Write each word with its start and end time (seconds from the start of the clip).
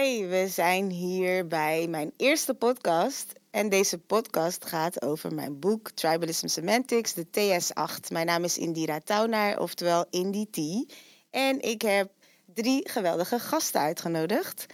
Hi, 0.00 0.26
we 0.26 0.48
zijn 0.48 0.90
hier 0.90 1.46
bij 1.46 1.86
mijn 1.88 2.12
eerste 2.16 2.54
podcast. 2.54 3.32
En 3.50 3.68
deze 3.68 3.98
podcast 3.98 4.64
gaat 4.64 5.02
over 5.02 5.34
mijn 5.34 5.58
boek 5.58 5.90
Tribalism 5.90 6.46
Semantics, 6.46 7.14
de 7.14 7.26
TS8. 7.26 8.12
Mijn 8.12 8.26
naam 8.26 8.44
is 8.44 8.58
Indira 8.58 9.00
Taunaar, 9.00 9.58
oftewel 9.58 10.06
Indie 10.10 10.50
T. 10.50 10.92
En 11.30 11.60
ik 11.60 11.82
heb 11.82 12.10
drie 12.54 12.88
geweldige 12.88 13.38
gasten 13.38 13.80
uitgenodigd. 13.80 14.66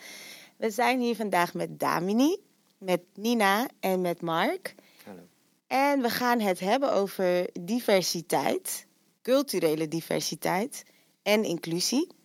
We 0.57 0.71
zijn 0.71 1.01
hier 1.01 1.17
vandaag 1.17 1.55
met 1.55 1.79
Damini, 1.81 2.37
met 2.79 3.01
Nina 3.15 3.69
en 3.81 4.01
met 4.01 4.21
Mark. 4.21 4.75
Hallo. 5.05 5.23
En 5.67 6.03
we 6.03 6.11
gaan 6.11 6.41
het 6.41 6.61
hebben 6.61 6.93
over 6.93 7.49
diversiteit, 7.61 8.87
culturele 9.23 9.89
diversiteit 9.89 10.83
en 11.23 11.45
inclusie. 11.45 12.16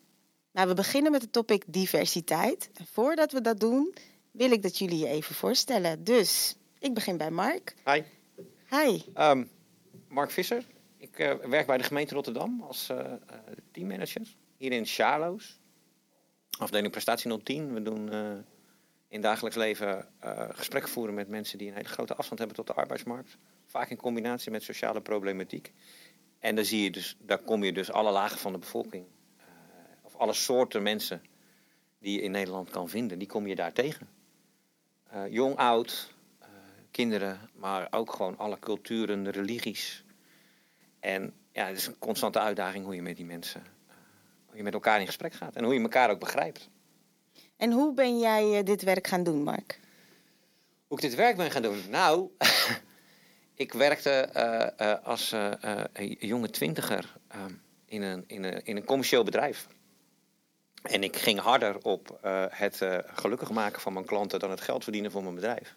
Nou, 0.52 0.68
we 0.68 0.74
beginnen 0.74 1.12
met 1.12 1.22
het 1.22 1.32
topic 1.32 1.64
diversiteit. 1.68 2.70
En 2.74 2.86
voordat 2.86 3.32
we 3.32 3.42
dat 3.42 3.60
doen, 3.60 3.94
wil 4.32 4.52
ik 4.52 4.62
dat 4.62 4.78
jullie 4.78 4.98
je 4.98 5.08
even 5.08 5.36
voorstellen. 5.36 6.04
Dus, 6.04 6.56
ik 6.80 6.94
begin 6.94 7.18
bij 7.18 7.32
Mark. 7.32 7.76
Hi, 7.86 8.02
Hi. 8.70 9.02
Ehm, 9.14 9.44
Mark 10.08 10.32
Visser. 10.32 10.66
Ik 10.98 11.20
eh, 11.20 11.34
werk 11.36 11.68
bij 11.68 11.78
de 11.78 11.84
gemeente 11.84 12.14
Rotterdam 12.14 12.62
als 12.62 12.90
eh, 12.90 13.14
teammanager. 13.72 14.36
Hier 14.58 14.72
in 14.72 14.86
Charloes. 14.86 15.60
Afdeling 16.58 16.92
prestatie 16.92 17.44
010. 17.44 17.74
We 17.74 17.82
doen 17.82 18.12
in 19.08 19.22
dagelijks 19.22 19.56
leven 19.56 20.08
gesprekken 20.50 20.92
voeren 20.92 21.14
met 21.14 21.28
mensen 21.28 21.58
die 21.58 21.68
een 21.68 21.76
hele 21.76 21.88
grote 21.88 22.16
afstand 22.16 22.40
hebben 22.40 22.58
tot 22.58 22.68
de 22.68 22.74
arbeidsmarkt. 22.74 23.38
Vaak 23.66 23.90
in 23.90 23.98
combinatie 23.98 24.52
met 24.52 24.64
sociale 24.64 25.02
problematiek. 25.02 25.74
En 26.40 26.56
dan 26.56 26.66
zie 26.66 26.84
je 26.84 26.92
dus, 26.92 27.18
daar 27.20 27.42
kom 27.44 27.64
je 27.64 27.74
dus 27.74 27.92
alle 27.92 28.12
lagen 28.12 28.40
van 28.40 28.52
de 28.52 28.58
bevolking. 28.58 29.06
Alle 30.22 30.34
soorten 30.34 30.84
mensen 30.84 31.22
die 32.00 32.16
je 32.16 32.22
in 32.22 32.32
Nederland 32.32 32.70
kan 32.70 32.90
vinden, 32.90 33.20
die 33.20 33.28
kom 33.28 33.48
je 33.48 33.56
daar 33.56 33.74
tegen. 33.74 34.10
Eh, 35.10 35.28
jong, 35.30 35.56
oud, 35.56 36.14
eh, 36.40 36.48
kinderen, 36.92 37.40
maar 37.54 37.88
ook 37.92 38.14
gewoon 38.14 38.38
alle 38.38 38.60
culturen, 38.60 39.32
religies. 39.32 40.04
En 41.00 41.34
ja, 41.52 41.66
het 41.66 41.78
is 41.78 41.88
een 41.88 42.00
constante 42.00 42.40
uitdaging 42.40 42.86
hoe 42.86 42.96
je 42.96 43.02
met 43.02 43.16
die 43.16 43.26
mensen, 43.26 43.62
eh, 43.62 43.96
hoe 44.46 44.58
je 44.58 44.64
met 44.64 44.74
elkaar 44.74 45.00
in 45.00 45.06
gesprek 45.06 45.34
gaat 45.34 45.56
en 45.56 45.64
hoe 45.64 45.74
je 45.74 45.82
elkaar 45.82 46.10
ook 46.10 46.20
begrijpt. 46.20 46.70
En 47.58 47.72
hoe 47.72 47.94
ben 47.94 48.20
jij 48.20 48.64
dit 48.64 48.82
werk 48.82 49.08
gaan 49.08 49.24
doen, 49.24 49.44
Mark? 49.44 49.80
Hoe 50.88 50.98
ik 50.98 51.04
dit 51.04 51.16
werk 51.16 51.38
ben 51.38 51.52
gaan 51.52 51.62
doen? 51.62 51.84
Nou, 51.90 52.30
ik 53.64 53.74
werkte 53.74 54.34
als 55.04 55.36
jonge 56.20 56.50
twintiger 56.50 57.16
ehm, 57.28 57.54
in, 57.86 58.02
een, 58.02 58.24
in, 58.28 58.44
een, 58.44 58.66
in 58.66 58.76
een 58.76 58.86
commercieel 58.86 59.24
bedrijf. 59.24 59.68
En 60.82 61.04
ik 61.04 61.16
ging 61.16 61.40
harder 61.40 61.78
op 61.82 62.20
eh, 62.22 62.46
het 62.50 62.82
eh, 62.82 62.98
gelukkig 63.06 63.50
maken 63.50 63.82
van 63.82 63.94
mijn 63.94 64.06
klanten 64.06 64.40
dan 64.40 64.50
het 64.50 64.62
geld 64.62 64.84
verdienen 64.84 65.12
voor 65.12 65.24
mijn 65.24 65.36
bedrijf. 65.36 65.76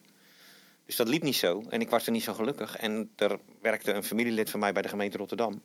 Dus 0.86 0.96
dat 0.96 1.08
liep 1.08 1.22
niet 1.22 1.36
zo 1.36 1.64
en 1.68 1.80
ik 1.80 1.90
was 1.90 2.06
er 2.06 2.12
niet 2.12 2.22
zo 2.22 2.34
gelukkig. 2.34 2.76
En 2.76 3.12
er 3.16 3.38
werkte 3.60 3.92
een 3.92 4.04
familielid 4.04 4.50
van 4.50 4.60
mij 4.60 4.72
bij 4.72 4.82
de 4.82 4.88
gemeente 4.88 5.16
Rotterdam. 5.18 5.62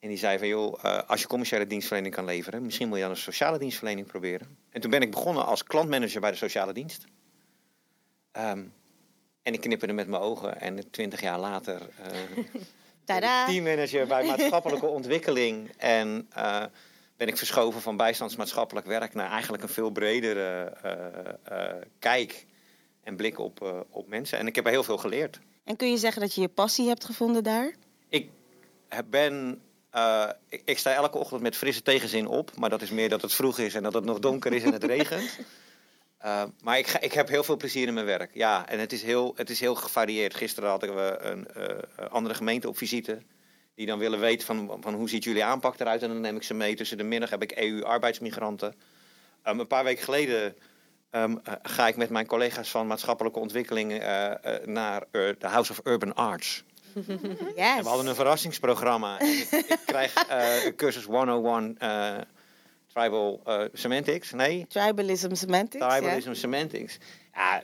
En 0.00 0.08
die 0.08 0.18
zei 0.18 0.38
van, 0.38 0.48
joh, 0.48 0.84
eh, 0.84 0.98
als 1.06 1.20
je 1.20 1.26
commerciële 1.26 1.66
dienstverlening 1.66 2.14
kan 2.14 2.24
leveren, 2.24 2.62
misschien 2.62 2.88
moet 2.88 2.96
je 2.96 3.02
dan 3.02 3.12
een 3.12 3.16
sociale 3.16 3.58
dienstverlening 3.58 4.06
proberen. 4.06 4.56
En 4.70 4.80
toen 4.80 4.90
ben 4.90 5.02
ik 5.02 5.10
begonnen 5.10 5.46
als 5.46 5.64
klantmanager 5.64 6.20
bij 6.20 6.30
de 6.30 6.36
sociale 6.36 6.72
dienst. 6.72 7.04
Ehm, 8.32 8.64
en 9.42 9.52
ik 9.52 9.60
knipperde 9.60 9.94
met 9.94 10.08
mijn 10.08 10.22
ogen 10.22 10.60
en 10.60 10.90
twintig 10.90 11.20
jaar 11.20 11.38
later 11.38 11.80
teammanager 13.46 14.06
bij 14.06 14.26
maatschappelijke 14.26 14.86
ontwikkeling. 14.86 15.70
En 15.76 16.28
ben 17.16 17.28
ik 17.28 17.36
verschoven 17.36 17.80
van 17.80 17.96
bijstandsmaatschappelijk 17.96 18.86
werk 18.86 19.14
naar 19.14 19.30
eigenlijk 19.30 19.62
een 19.62 19.68
veel 19.68 19.90
bredere 19.90 20.72
eh, 20.82 21.68
eh, 21.68 21.82
kijk 21.98 22.46
en 23.02 23.16
blik 23.16 23.38
op, 23.38 23.62
eh, 23.62 23.80
op 23.90 24.08
mensen. 24.08 24.38
En 24.38 24.46
ik 24.46 24.54
heb 24.54 24.64
er 24.64 24.70
heel 24.70 24.84
veel 24.84 24.98
geleerd. 24.98 25.40
En 25.64 25.76
kun 25.76 25.90
je 25.90 25.96
zeggen 25.96 26.20
dat 26.20 26.34
je 26.34 26.40
je 26.40 26.48
passie 26.48 26.88
hebt 26.88 27.04
gevonden 27.04 27.44
daar? 27.44 27.74
Ik 28.08 28.30
ben. 29.06 29.60
ik, 30.48 30.62
ik 30.64 30.78
sta 30.78 30.92
elke 30.92 31.18
ochtend 31.18 31.42
met 31.42 31.56
frisse 31.56 31.82
tegenzin 31.82 32.26
op. 32.26 32.56
Maar 32.56 32.70
dat 32.70 32.82
is 32.82 32.90
meer 32.90 33.08
dat 33.08 33.22
het 33.22 33.32
vroeg 33.32 33.58
is 33.58 33.74
en 33.74 33.82
dat 33.82 33.94
het 33.94 34.04
nog 34.04 34.18
donker 34.18 34.52
is 34.52 34.62
en 34.62 34.72
het 34.72 34.84
regent. 34.84 35.38
Maar 36.62 36.78
ik, 36.78 36.86
ga, 36.86 37.00
ik 37.00 37.12
heb 37.12 37.28
heel 37.28 37.44
veel 37.44 37.56
plezier 37.56 37.86
in 37.86 37.94
mijn 37.94 38.06
werk. 38.06 38.34
Ja, 38.34 38.68
en 38.68 38.78
het 38.78 38.92
is 38.92 39.02
heel, 39.02 39.32
het 39.36 39.50
is 39.50 39.60
heel 39.60 39.74
gevarieerd. 39.74 40.34
Gisteren 40.34 40.70
hadden 40.70 40.94
we 40.94 41.18
een 41.20 41.46
andere 42.10 42.34
gemeente 42.34 42.68
op 42.68 42.78
visite. 42.78 43.18
Die 43.76 43.86
dan 43.86 43.98
willen 43.98 44.20
weten 44.20 44.46
van, 44.46 44.76
van 44.80 44.94
hoe 44.94 45.08
ziet 45.08 45.24
jullie 45.24 45.44
aanpak 45.44 45.80
eruit. 45.80 46.02
En 46.02 46.08
dan 46.08 46.20
neem 46.20 46.36
ik 46.36 46.42
ze 46.42 46.54
mee. 46.54 46.74
Tussen 46.74 46.96
de 46.96 47.04
middag 47.04 47.30
heb 47.30 47.42
ik 47.42 47.52
EU-arbeidsmigranten. 47.52 48.74
Ehm, 49.42 49.58
een 49.58 49.66
paar 49.66 49.84
weken 49.84 50.04
geleden 50.04 50.56
ehm, 51.10 51.36
eh, 51.44 51.54
ga 51.62 51.88
ik 51.88 51.96
met 51.96 52.10
mijn 52.10 52.26
collega's 52.26 52.70
van 52.70 52.86
maatschappelijke 52.86 53.38
ontwikkeling 53.38 53.92
eh, 53.92 54.30
eh, 54.32 54.66
naar 54.66 55.04
de 55.10 55.36
House 55.40 55.72
of 55.72 55.80
Urban 55.84 56.14
Arts. 56.14 56.64
Yes. 56.94 57.06
En 57.76 57.82
we 57.82 57.88
hadden 57.88 58.06
een 58.06 58.14
verrassingsprogramma. 58.14 59.20
Ik, 59.20 59.48
ik 59.50 59.78
krijg 59.86 60.26
cursus 60.76 61.04
101 61.04 61.78
eh, 61.78 62.18
Tribal 62.86 63.42
Semantics. 63.72 64.32
Nee, 64.32 64.66
Tribalism 64.66 65.34
Semantics. 65.34 65.86
Tribalism 65.86 66.32
Semantics. 66.32 66.98
Ja, 67.34 67.62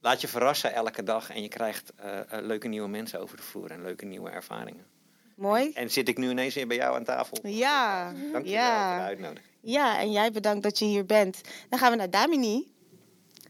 laat 0.00 0.20
je 0.20 0.28
verrassen 0.28 0.72
elke 0.72 1.02
dag 1.02 1.30
en 1.30 1.42
je 1.42 1.48
krijgt 1.48 1.92
leuke 2.30 2.68
nieuwe 2.68 2.88
mensen 2.88 3.20
over 3.20 3.36
de 3.36 3.42
vloer 3.42 3.70
en 3.70 3.82
leuke 3.82 4.04
nieuwe 4.04 4.30
ervaringen. 4.30 4.91
Mooi. 5.36 5.70
En 5.72 5.90
zit 5.90 6.08
ik 6.08 6.18
nu 6.18 6.30
ineens 6.30 6.54
weer 6.54 6.66
bij 6.66 6.76
jou 6.76 6.94
aan 6.96 7.04
tafel? 7.04 7.38
Ja, 7.42 8.12
Dank 8.32 8.46
je 8.46 8.52
wel 8.52 8.86
voor 8.86 8.96
de 8.96 9.02
uitnodiging. 9.02 9.50
Ja, 9.60 9.98
en 10.00 10.12
jij 10.12 10.32
bedankt 10.32 10.62
dat 10.62 10.78
je 10.78 10.84
hier 10.84 11.06
bent. 11.06 11.40
Dan 11.68 11.78
gaan 11.78 11.90
we 11.90 11.96
naar 11.96 12.10
Damini. 12.10 12.72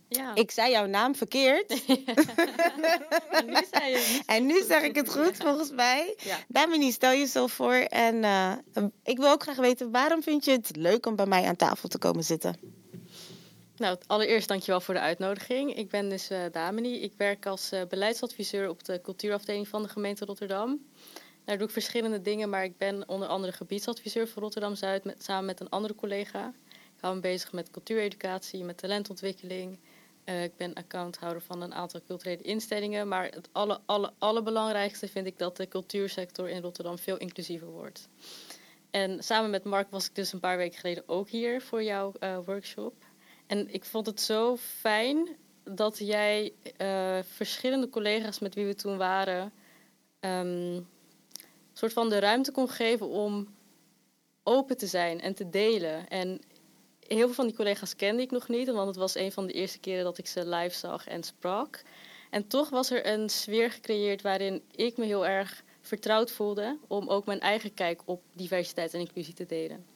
Ja. 0.09 0.35
Ik 0.35 0.51
zei 0.51 0.71
jouw 0.71 0.87
naam 0.87 1.15
verkeerd. 1.15 1.71
En 3.31 3.47
nu 3.47 3.65
zei 3.71 3.91
je 3.91 4.13
niet. 4.13 4.23
En 4.27 4.47
nu 4.47 4.63
zeg 4.63 4.83
ik 4.83 4.95
het 4.95 5.11
goed, 5.11 5.37
volgens 5.37 5.71
mij. 5.71 6.15
Ja. 6.19 6.37
Damini, 6.49 6.93
stel 6.93 7.11
jezelf 7.11 7.53
voor. 7.53 7.75
En 7.75 8.25
eh, 8.25 8.53
ik 9.03 9.17
wil 9.19 9.31
ook 9.31 9.43
graag 9.43 9.57
weten, 9.57 9.91
waarom 9.91 10.23
vind 10.23 10.45
je 10.45 10.51
het 10.51 10.77
leuk 10.77 11.07
om 11.07 11.17
bij 11.17 11.27
mij 11.27 11.45
aan 11.45 11.57
tafel 11.57 11.89
te 11.89 11.99
komen 11.99 12.25
zitten? 12.25 12.57
Nou, 13.77 13.97
allereerst 14.07 14.49
dankjewel 14.49 14.81
voor 14.81 14.95
de 14.95 15.01
uitnodiging. 15.01 15.75
Ik 15.75 15.89
ben 15.89 16.09
dus 16.09 16.31
eh 16.31 16.41
Damini. 16.53 17.03
Ik 17.03 17.13
werk 17.17 17.47
als 17.47 17.73
eh, 17.73 17.81
beleidsadviseur 17.89 18.69
op 18.69 18.85
de 18.85 19.01
cultuurafdeling 19.01 19.69
van 19.69 19.83
de 19.83 19.89
gemeente 19.89 20.25
Rotterdam. 20.25 20.81
Daar 21.45 21.59
doe 21.59 21.67
ik 21.67 21.73
verschillende 21.73 22.21
dingen, 22.21 22.51
maar 22.51 22.65
ik 22.65 22.77
ben 22.77 23.09
onder 23.09 23.29
andere 23.29 23.53
gebiedsadviseur 23.53 24.29
voor 24.29 24.43
Rotterdam-Zuid 24.43 25.05
met, 25.05 25.25
samen 25.25 25.45
met 25.45 25.61
een 25.61 25.69
andere 25.69 25.95
collega. 25.95 26.53
Ik 26.71 27.01
hou 27.01 27.15
me 27.15 27.21
bezig 27.21 27.53
met 27.53 27.71
cultuureducatie, 27.71 28.65
met 28.65 28.79
talentontwikkeling. 28.79 29.79
Eh, 30.25 30.43
ik 30.43 30.57
ben 30.57 30.75
accounthouder 30.75 31.43
van 31.43 31.63
een 31.63 31.75
aantal 31.75 32.01
culturele 32.07 32.43
instellingen. 32.43 33.09
Maar 33.09 33.25
het 33.25 33.49
alle, 33.53 33.81
alle, 33.87 34.13
allerbelangrijkste 34.19 35.09
vind 35.09 35.27
ik 35.27 35.39
dat 35.39 35.57
de 35.57 35.69
cultuursector 35.69 36.49
in 36.49 36.63
Rotterdam 36.63 36.99
veel 36.99 37.17
inclusiever 37.17 37.69
wordt. 37.69 38.09
En 38.91 39.23
samen 39.23 39.51
met 39.51 39.65
Mark 39.65 39.91
was 39.91 40.07
ik 40.07 40.15
dus 40.15 40.33
een 40.33 40.41
paar 40.41 40.57
weken 40.57 40.79
geleden 40.79 41.03
ook 41.07 41.29
hier 41.29 41.63
voor 41.63 41.83
jouw 41.83 42.13
eh, 42.19 42.39
workshop. 42.45 42.95
En 43.47 43.75
ik 43.75 43.85
vond 43.85 44.07
het 44.07 44.21
zo 44.21 44.57
fijn 44.57 45.37
dat 45.65 45.99
jij 45.99 46.53
eh, 46.77 47.19
verschillende 47.23 47.89
collega's 47.89 48.39
met 48.39 48.55
wie 48.55 48.67
we 48.67 48.75
toen 48.75 48.97
waren, 48.97 49.53
ehm, 50.21 50.81
soort 51.83 51.95
van 51.95 52.09
de 52.09 52.19
ruimte 52.19 52.53
kon 52.53 52.69
geven 52.69 53.09
om 53.09 53.49
open 54.43 54.77
te 54.77 54.87
zijn 54.87 55.21
en 55.21 55.35
te 55.35 55.51
delen. 55.51 56.09
En 56.09 56.41
heel 57.07 57.27
veel 57.27 57.35
van 57.35 57.47
die 57.47 57.57
collega's 57.57 57.97
kende 57.97 58.23
ik 58.23 58.31
nog 58.31 58.49
niet, 58.49 58.71
want 58.71 58.87
het 58.87 58.97
was 58.97 59.15
een 59.15 59.33
van 59.33 59.47
de 59.47 59.53
eerste 59.53 59.79
keren 59.79 60.05
dat 60.05 60.19
ik 60.19 60.27
ze 60.27 60.49
live 60.49 60.77
zag 60.77 61.07
en 61.07 61.23
sprak. 61.23 61.83
En 62.31 62.47
toch 62.47 62.69
was 62.69 62.91
er 62.91 63.07
een 63.07 63.29
sfeer 63.29 63.71
gecreëerd 63.71 64.23
waarin 64.23 64.63
ik 64.71 64.97
me 64.97 65.05
heel 65.05 65.27
erg 65.27 65.63
vertrouwd 65.81 66.31
voelde 66.31 66.79
om 66.89 67.09
ook 67.09 67.27
mijn 67.27 67.41
eigen 67.41 67.75
kijk 67.75 68.03
op 68.05 68.23
diversiteit 68.33 68.95
en 68.95 69.01
inclusie 69.01 69.35
te 69.35 69.47
delen. 69.47 69.87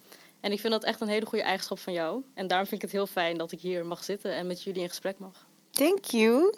En 0.40 0.52
ik 0.52 0.60
vind 0.60 0.72
dat 0.72 0.84
echt 0.84 1.00
een 1.00 1.08
hele 1.08 1.26
goede 1.26 1.44
eigenschap 1.44 1.78
van 1.78 1.92
jou. 1.92 2.22
En 2.34 2.46
daarom 2.46 2.68
vind 2.68 2.82
ik 2.82 2.88
het 2.88 2.96
heel 2.96 3.06
fijn 3.06 3.38
dat 3.38 3.52
ik 3.52 3.60
hier 3.60 3.86
mag 3.86 4.04
zitten 4.04 4.32
en 4.32 4.46
met 4.46 4.62
jullie 4.62 4.82
in 4.82 4.88
gesprek 4.88 5.18
mag. 5.18 5.46
Thank 5.70 6.04
you. 6.04 6.54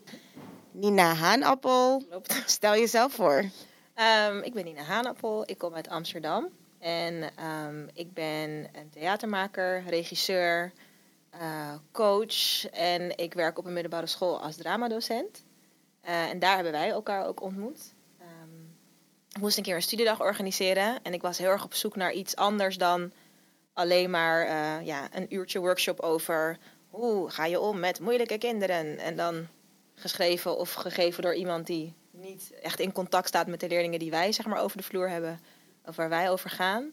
Nina 0.71 1.15
Haanappel, 1.15 2.03
stel 2.47 2.73
jezelf 2.73 3.13
voor. 3.13 3.45
Ehm, 3.99 4.39
ik 4.39 4.55
ben 4.55 4.65
Nina 4.65 4.83
Haanappel, 4.83 5.43
ik 5.51 5.59
kom 5.59 5.75
uit 5.75 5.89
Amsterdam. 5.89 6.49
En 6.79 7.31
ehm, 7.37 7.87
ik 7.93 8.13
ben 8.13 8.51
een 8.51 8.91
theatermaker, 8.91 9.83
regisseur, 9.87 10.73
eh, 11.31 11.75
coach. 11.93 12.65
En 12.67 13.19
ik 13.19 13.35
werk 13.35 13.59
op 13.59 13.65
een 13.65 13.73
middelbare 13.73 14.07
school 14.07 14.41
als 14.41 14.57
dramadocent. 14.57 15.45
Eh, 16.01 16.29
en 16.29 16.39
daar 16.39 16.55
hebben 16.55 16.73
wij 16.73 16.89
elkaar 16.89 17.27
ook 17.27 17.43
ontmoet. 17.43 17.95
Ehm, 18.19 18.65
ik 19.29 19.41
moest 19.41 19.57
een 19.57 19.63
keer 19.63 19.75
een 19.75 19.83
studiedag 19.83 20.21
organiseren. 20.21 21.03
En 21.03 21.13
ik 21.13 21.23
was 21.23 21.39
heel 21.39 21.51
erg 21.51 21.65
op 21.65 21.75
zoek 21.75 21.97
naar 21.97 22.13
iets 22.13 22.37
anders 22.37 22.79
dan 22.79 23.13
alleen 23.73 24.11
maar 24.11 24.47
eh, 24.47 24.87
ja, 24.87 25.09
een 25.13 25.35
uurtje 25.35 25.59
workshop 25.59 26.01
over... 26.01 26.59
hoe 26.91 27.31
ga 27.31 27.45
je 27.45 27.61
om 27.61 27.79
met 27.79 28.01
moeilijke 28.01 28.39
kinderen? 28.39 28.99
En 28.99 29.17
dan 29.17 29.47
geschreven 29.95 30.57
of 30.59 30.73
gegeven 30.73 31.23
door 31.23 31.35
iemand 31.35 31.67
die 31.67 31.95
niet 32.21 32.53
echt 32.63 32.81
in 32.81 32.93
contact 32.93 33.29
staat 33.29 33.47
met 33.47 33.61
de 33.61 33.69
leerlingen 33.69 33.99
die 33.99 34.11
wij 34.11 34.33
zeg 34.33 34.47
maar 34.47 34.61
over 34.61 34.77
de 34.77 34.83
vloer 34.83 35.09
hebben, 35.09 35.41
of 35.85 35.97
waar 35.97 36.09
wij 36.09 36.31
over 36.31 36.51
gaan. 36.51 36.93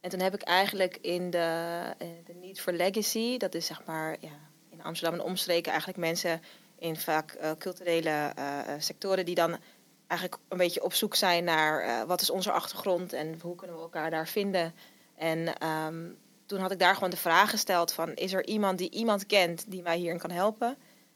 En 0.00 0.10
toen 0.10 0.20
heb 0.20 0.34
ik 0.34 0.42
eigenlijk 0.42 0.98
in 1.00 1.30
de, 1.30 1.80
eh, 1.98 2.08
de 2.24 2.34
Need 2.34 2.60
for 2.60 2.72
Legacy, 2.72 3.36
dat 3.36 3.54
is 3.54 3.66
zeg 3.66 3.84
maar 3.84 4.16
ja, 4.20 4.38
in 4.68 4.82
Amsterdam 4.82 5.18
en 5.18 5.24
omstreken 5.24 5.70
eigenlijk 5.70 6.00
mensen 6.00 6.42
in 6.78 6.96
vaak 6.96 7.36
uh, 7.40 7.50
culturele 7.58 8.32
uh, 8.38 8.58
sectoren 8.78 9.24
die 9.24 9.34
dan 9.34 9.58
eigenlijk 10.06 10.42
een 10.48 10.58
beetje 10.58 10.82
op 10.82 10.92
zoek 10.92 11.14
zijn 11.14 11.44
naar 11.44 12.06
wat 12.06 12.20
is 12.20 12.30
onze 12.30 12.52
achtergrond 12.52 13.12
en 13.12 13.38
hoe 13.42 13.56
kunnen 13.56 13.76
we 13.76 13.82
elkaar 13.82 14.10
daar 14.10 14.28
vinden. 14.28 14.74
En 15.16 15.66
um, 15.68 16.18
toen 16.46 16.60
had 16.60 16.70
ik 16.70 16.78
daar 16.78 16.94
gewoon 16.94 17.10
de 17.10 17.16
vraag 17.16 17.50
gesteld 17.50 17.92
van 17.92 18.14
is 18.14 18.32
er 18.32 18.46
iemand 18.46 18.78
die 18.78 18.90
iemand 18.90 19.26
kent 19.26 19.70
die 19.70 19.82
mij 19.82 19.96
hierin 19.96 20.18
kan 20.18 20.30
helpen? 20.30 20.68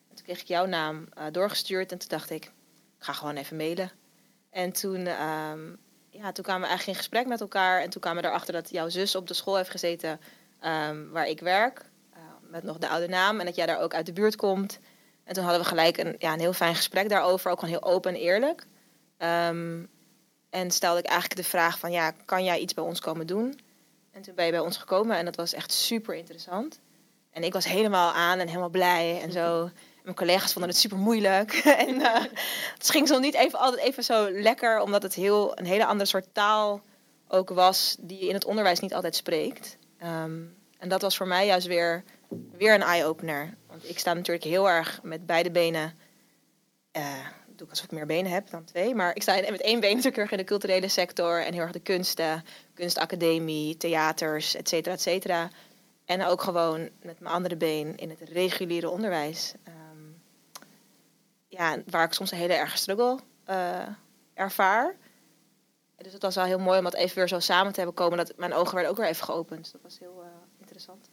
En 0.08 0.14
toen 0.14 0.24
kreeg 0.24 0.40
ik 0.40 0.46
jouw 0.46 0.66
naam 0.66 1.08
doorgestuurd 1.32 1.92
en 1.92 1.98
toen 1.98 2.08
dacht 2.08 2.30
ik 2.30 2.50
ga 3.04 3.12
gewoon 3.12 3.36
even 3.36 3.56
mailen. 3.56 3.90
En 4.50 4.72
toen 4.72 5.06
um, 5.06 5.78
ja, 6.10 6.32
toen 6.32 6.44
kwamen 6.44 6.62
we 6.62 6.68
eigenlijk 6.68 6.86
in 6.86 6.94
gesprek 6.94 7.26
met 7.26 7.40
elkaar. 7.40 7.80
En 7.80 7.90
toen 7.90 8.00
kwamen 8.00 8.22
we 8.22 8.28
erachter 8.28 8.52
dat 8.52 8.70
jouw 8.70 8.88
zus 8.88 9.14
op 9.14 9.28
de 9.28 9.34
school 9.34 9.56
heeft 9.56 9.70
gezeten 9.70 10.20
um, 10.64 11.10
waar 11.10 11.26
ik 11.26 11.40
werk. 11.40 11.84
Uh, 12.12 12.18
met 12.50 12.62
nog 12.62 12.78
de 12.78 12.88
oude 12.88 13.08
naam. 13.08 13.40
En 13.40 13.46
dat 13.46 13.56
jij 13.56 13.66
daar 13.66 13.80
ook 13.80 13.94
uit 13.94 14.06
de 14.06 14.12
buurt 14.12 14.36
komt. 14.36 14.78
En 15.24 15.34
toen 15.34 15.44
hadden 15.44 15.62
we 15.62 15.68
gelijk 15.68 15.96
een, 15.96 16.14
ja, 16.18 16.32
een 16.32 16.40
heel 16.40 16.52
fijn 16.52 16.74
gesprek 16.74 17.08
daarover. 17.08 17.50
Ook 17.50 17.58
gewoon 17.58 17.74
heel 17.74 17.92
open 17.92 18.14
en 18.14 18.20
eerlijk. 18.20 18.66
Um, 19.18 19.88
en 20.50 20.70
stelde 20.70 20.98
ik 20.98 21.06
eigenlijk 21.06 21.40
de 21.40 21.48
vraag 21.48 21.78
van, 21.78 21.92
ja, 21.92 22.10
kan 22.24 22.44
jij 22.44 22.58
iets 22.58 22.74
bij 22.74 22.84
ons 22.84 23.00
komen 23.00 23.26
doen? 23.26 23.60
En 24.10 24.22
toen 24.22 24.34
ben 24.34 24.44
je 24.44 24.50
bij 24.50 24.60
ons 24.60 24.76
gekomen 24.76 25.16
en 25.16 25.24
dat 25.24 25.36
was 25.36 25.52
echt 25.52 25.72
super 25.72 26.14
interessant. 26.14 26.80
En 27.30 27.42
ik 27.42 27.52
was 27.52 27.64
helemaal 27.64 28.12
aan 28.12 28.38
en 28.38 28.46
helemaal 28.46 28.68
blij 28.68 29.20
en 29.20 29.32
zo 29.32 29.70
mijn 30.04 30.16
collega's 30.16 30.52
vonden 30.52 30.70
het 30.70 30.80
super 30.80 30.98
moeilijk. 30.98 31.52
en 31.86 31.94
uh, 31.94 32.24
het 32.74 32.90
ging 32.90 33.08
zo 33.08 33.18
niet 33.18 33.34
even, 33.34 33.58
altijd 33.58 33.82
even 33.82 34.04
zo 34.04 34.30
lekker, 34.30 34.80
omdat 34.80 35.02
het 35.02 35.14
heel, 35.14 35.58
een 35.58 35.66
hele 35.66 35.86
andere 35.86 36.08
soort 36.08 36.28
taal 36.32 36.80
ook 37.28 37.50
was, 37.50 37.96
die 38.00 38.18
je 38.18 38.28
in 38.28 38.34
het 38.34 38.44
onderwijs 38.44 38.80
niet 38.80 38.94
altijd 38.94 39.16
spreekt. 39.16 39.76
Um, 40.02 40.56
en 40.78 40.88
dat 40.88 41.02
was 41.02 41.16
voor 41.16 41.26
mij 41.26 41.46
juist 41.46 41.66
weer, 41.66 42.04
weer 42.56 42.74
een 42.74 42.82
eye-opener. 42.82 43.54
Want 43.66 43.88
ik 43.88 43.98
sta 43.98 44.14
natuurlijk 44.14 44.44
heel 44.44 44.68
erg 44.68 45.00
met 45.02 45.26
beide 45.26 45.50
benen. 45.50 45.98
Uh, 46.96 47.26
doe 47.46 47.66
ik 47.66 47.70
alsof 47.70 47.84
ik 47.84 47.90
meer 47.90 48.06
benen 48.06 48.32
heb 48.32 48.50
dan 48.50 48.64
twee. 48.64 48.94
Maar 48.94 49.16
ik 49.16 49.22
sta 49.22 49.34
met 49.34 49.60
één 49.60 49.80
been 49.80 49.96
natuurlijk 49.96 50.30
in 50.30 50.36
de 50.36 50.44
culturele 50.44 50.88
sector 50.88 51.44
en 51.44 51.52
heel 51.52 51.62
erg 51.62 51.72
de 51.72 51.80
kunsten, 51.80 52.44
kunstacademie, 52.74 53.76
theaters, 53.76 54.54
et 54.54 54.68
cetera, 54.68 54.94
et 54.94 55.00
cetera. 55.00 55.50
En 56.04 56.24
ook 56.24 56.42
gewoon 56.42 56.88
met 57.02 57.20
mijn 57.20 57.34
andere 57.34 57.56
been 57.56 57.96
in 57.96 58.10
het 58.10 58.28
reguliere 58.28 58.90
onderwijs 58.90 59.54
ja, 61.56 61.82
waar 61.86 62.04
ik 62.04 62.12
soms 62.12 62.30
een 62.30 62.38
hele 62.38 62.52
erge 62.52 62.76
struggle 62.76 63.18
uh, 63.50 63.88
ervaar. 64.34 64.96
Dus 65.96 66.12
het 66.12 66.22
was 66.22 66.34
wel 66.34 66.44
heel 66.44 66.58
mooi 66.58 66.78
om 66.78 66.84
dat 66.84 66.94
even 66.94 67.16
weer 67.16 67.28
zo 67.28 67.38
samen 67.38 67.72
te 67.72 67.80
hebben 67.80 67.96
komen. 67.96 68.18
Dat 68.18 68.32
mijn 68.36 68.52
ogen 68.52 68.74
werden 68.74 68.90
ook 68.90 68.98
weer 68.98 69.08
even 69.08 69.24
geopend. 69.24 69.72
Dat 69.72 69.80
was 69.82 69.98
heel 69.98 70.22
uh, 70.22 70.28
interessant. 70.58 71.08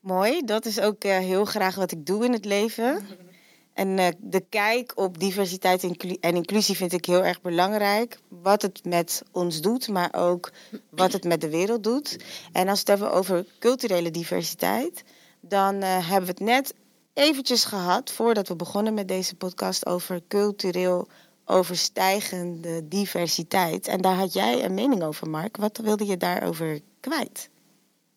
Mooi, 0.00 0.44
dat 0.44 0.64
is 0.64 0.80
ook 0.80 1.04
uh, 1.04 1.18
heel 1.18 1.44
graag 1.44 1.74
wat 1.74 1.92
ik 1.92 2.06
doe 2.06 2.24
in 2.24 2.32
het 2.32 2.44
leven. 2.44 3.06
En 3.74 4.16
de 4.18 4.44
kijk 4.48 4.92
op 4.94 5.18
diversiteit 5.18 5.82
en 6.20 6.34
inclusie 6.34 6.76
vind 6.76 6.92
ik 6.92 7.04
heel 7.04 7.24
erg 7.24 7.40
belangrijk. 7.40 8.18
Wat 8.28 8.62
het 8.62 8.84
met 8.84 9.22
ons 9.30 9.60
doet, 9.60 9.88
maar 9.88 10.14
ook 10.14 10.52
wat 10.90 11.12
het 11.12 11.24
met 11.24 11.40
de 11.40 11.48
wereld 11.48 11.84
doet. 11.84 12.24
En 12.52 12.68
als 12.68 12.82
we 12.82 12.90
het 12.90 13.00
hebben 13.00 13.18
over 13.18 13.46
culturele 13.58 14.10
diversiteit, 14.10 15.04
dan 15.40 15.82
hebben 15.82 16.20
we 16.20 16.26
het 16.26 16.40
net 16.40 16.74
eventjes 17.14 17.64
gehad, 17.64 18.10
voordat 18.10 18.48
we 18.48 18.56
begonnen 18.56 18.94
met 18.94 19.08
deze 19.08 19.34
podcast, 19.34 19.86
over 19.86 20.22
cultureel 20.28 21.08
overstijgende 21.44 22.88
diversiteit. 22.88 23.86
En 23.86 24.00
daar 24.00 24.14
had 24.14 24.32
jij 24.32 24.64
een 24.64 24.74
mening 24.74 25.02
over, 25.02 25.30
Mark. 25.30 25.56
Wat 25.56 25.76
wilde 25.76 26.06
je 26.06 26.16
daarover 26.16 26.80
kwijt? 27.00 27.50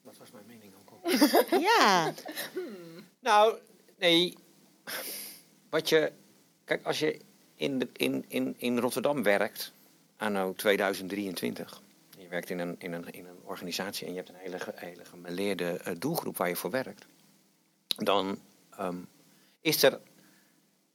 Wat 0.02 0.18
was 0.18 0.32
mijn 0.32 0.46
mening 0.48 0.74
ook 0.80 0.90
al? 1.52 1.60
ja. 1.70 2.14
Nou, 3.20 3.56
nee. 3.98 4.38
Wat 5.70 5.90
je. 5.90 6.12
Kijk, 6.64 6.86
als 6.86 7.00
je 7.00 7.20
in, 7.56 7.80
de, 7.80 7.88
in, 7.94 8.26
in, 8.28 8.56
in 8.58 8.80
Rotterdam 8.80 9.24
werkt, 9.24 9.72
anno 10.18 10.54
2023. 10.54 11.82
Je 12.18 12.28
werkt 12.28 12.50
in 12.50 12.60
een, 12.60 12.76
in, 12.80 12.94
een, 12.94 13.12
in 13.12 13.26
een 13.26 13.40
organisatie 13.44 14.08
en 14.08 14.14
je 14.14 14.18
hebt 14.18 14.30
een 14.30 14.36
hele, 14.36 14.58
hele 14.76 15.06
gemeleerde 15.06 15.82
uh, 15.88 15.94
doelgroep 16.00 16.38
waar 16.38 16.50
je 16.50 16.56
voor 16.56 16.70
werkt. 16.70 17.06
Dan 17.88 18.40
um, 18.80 19.08
is 19.62 19.84
er, 19.84 20.00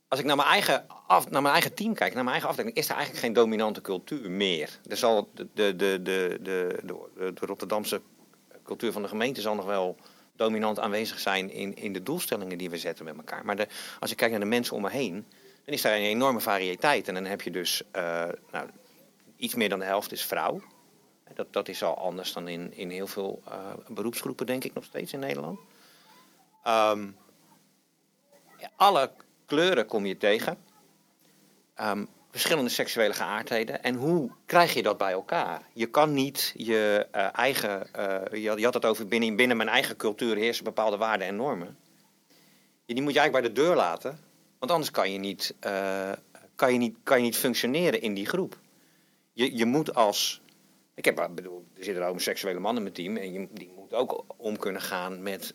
als 0.08 0.20
ik 0.20 0.26
naar 0.26 0.36
mijn, 0.36 0.48
eigen 0.48 0.86
af, 1.06 1.30
naar 1.30 1.42
mijn 1.42 1.54
eigen 1.54 1.74
team 1.74 1.94
kijk, 1.94 2.14
naar 2.14 2.24
mijn 2.24 2.34
eigen 2.34 2.48
afdeling, 2.48 2.76
is 2.76 2.88
er 2.88 2.94
eigenlijk 2.94 3.24
geen 3.24 3.32
dominante 3.32 3.80
cultuur 3.80 4.30
meer. 4.30 4.78
Er 4.88 4.96
zal 4.96 5.30
de, 5.34 5.48
de, 5.54 5.76
de, 5.76 6.02
de, 6.02 6.38
de, 6.42 6.78
de, 6.82 7.32
de 7.32 7.46
Rotterdamse 7.46 8.00
cultuur 8.64 8.92
van 8.92 9.02
de 9.02 9.08
gemeente 9.08 9.40
zal 9.40 9.54
nog 9.54 9.64
wel 9.64 9.96
dominant 10.36 10.78
aanwezig 10.78 11.18
zijn 11.18 11.50
in, 11.50 11.76
in 11.76 11.92
de 11.92 12.02
doelstellingen 12.02 12.58
die 12.58 12.70
we 12.70 12.78
zetten 12.78 13.04
met 13.04 13.16
elkaar. 13.16 13.44
Maar 13.44 13.56
de, 13.56 13.66
als 14.00 14.10
ik 14.10 14.16
kijk 14.16 14.30
naar 14.30 14.40
de 14.40 14.46
mensen 14.46 14.76
om 14.76 14.82
me 14.82 14.90
heen, 14.90 15.26
dan 15.64 15.74
is 15.74 15.82
daar 15.82 15.96
een 15.96 16.02
enorme 16.02 16.40
variëteit. 16.40 17.08
En 17.08 17.14
dan 17.14 17.24
heb 17.24 17.42
je 17.42 17.50
dus 17.50 17.82
uh, 17.96 18.28
nou, 18.50 18.68
iets 19.36 19.54
meer 19.54 19.68
dan 19.68 19.78
de 19.78 19.84
helft 19.84 20.12
is 20.12 20.24
vrouw. 20.24 20.62
Dat, 21.34 21.52
dat 21.52 21.68
is 21.68 21.82
al 21.82 21.98
anders 21.98 22.32
dan 22.32 22.48
in, 22.48 22.72
in 22.76 22.90
heel 22.90 23.06
veel 23.06 23.42
uh, 23.48 23.54
beroepsgroepen, 23.88 24.46
denk 24.46 24.64
ik 24.64 24.74
nog 24.74 24.84
steeds 24.84 25.12
in 25.12 25.18
Nederland. 25.18 25.58
Um, 26.66 27.16
alle 28.82 29.10
kleuren 29.46 29.86
kom 29.86 30.06
je 30.06 30.16
tegen. 30.16 30.58
Um, 31.80 32.08
verschillende 32.30 32.70
seksuele 32.70 33.14
geaardheden. 33.14 33.82
En 33.82 33.94
hoe 33.94 34.30
krijg 34.46 34.74
je 34.74 34.82
dat 34.82 34.98
bij 34.98 35.12
elkaar? 35.12 35.62
Je 35.72 35.86
kan 35.86 36.12
niet 36.12 36.52
je 36.56 37.06
uh, 37.14 37.38
eigen. 37.38 37.88
Uh, 37.96 38.42
je, 38.42 38.64
had 38.64 38.74
het 38.74 38.84
over 38.84 39.06
binnen, 39.06 39.36
binnen 39.36 39.56
mijn 39.56 39.68
eigen 39.68 39.96
cultuur 39.96 40.36
heersen 40.36 40.64
bepaalde 40.64 40.96
waarden 40.96 41.26
en 41.26 41.36
normen. 41.36 41.76
Die 42.86 43.02
moet 43.02 43.12
je 43.12 43.18
eigenlijk 43.18 43.54
bij 43.54 43.54
de 43.54 43.68
deur 43.68 43.76
laten. 43.76 44.18
Want 44.58 44.72
anders 44.72 44.90
kan 44.90 45.12
je 45.12 45.18
niet, 45.18 45.54
uh, 45.66 46.12
kan 46.54 46.72
je 46.72 46.78
niet, 46.78 46.96
kan 47.02 47.18
je 47.18 47.24
niet 47.24 47.36
functioneren 47.36 48.00
in 48.00 48.14
die 48.14 48.26
groep. 48.26 48.58
Je, 49.32 49.56
je 49.56 49.64
moet 49.64 49.94
als. 49.94 50.40
Ik 50.94 51.04
heb, 51.04 51.28
bedoel, 51.34 51.64
er 51.76 51.84
zitten 51.84 52.04
homoseksuele 52.04 52.58
mannen 52.58 52.86
in 52.86 52.92
mijn 52.92 52.94
team. 52.94 53.16
En 53.16 53.32
je, 53.32 53.48
die 53.52 53.72
moeten 53.76 53.98
ook 53.98 54.24
om 54.36 54.56
kunnen 54.56 54.82
gaan 54.82 55.22
met 55.22 55.54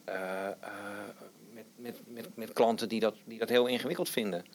met, 1.77 2.01
met, 2.07 2.35
met 2.35 2.53
klanten 2.53 2.89
die 2.89 2.99
dat, 2.99 3.15
die 3.25 3.39
dat 3.39 3.49
heel 3.49 3.67
ingewikkeld 3.67 4.09
vinden. 4.09 4.45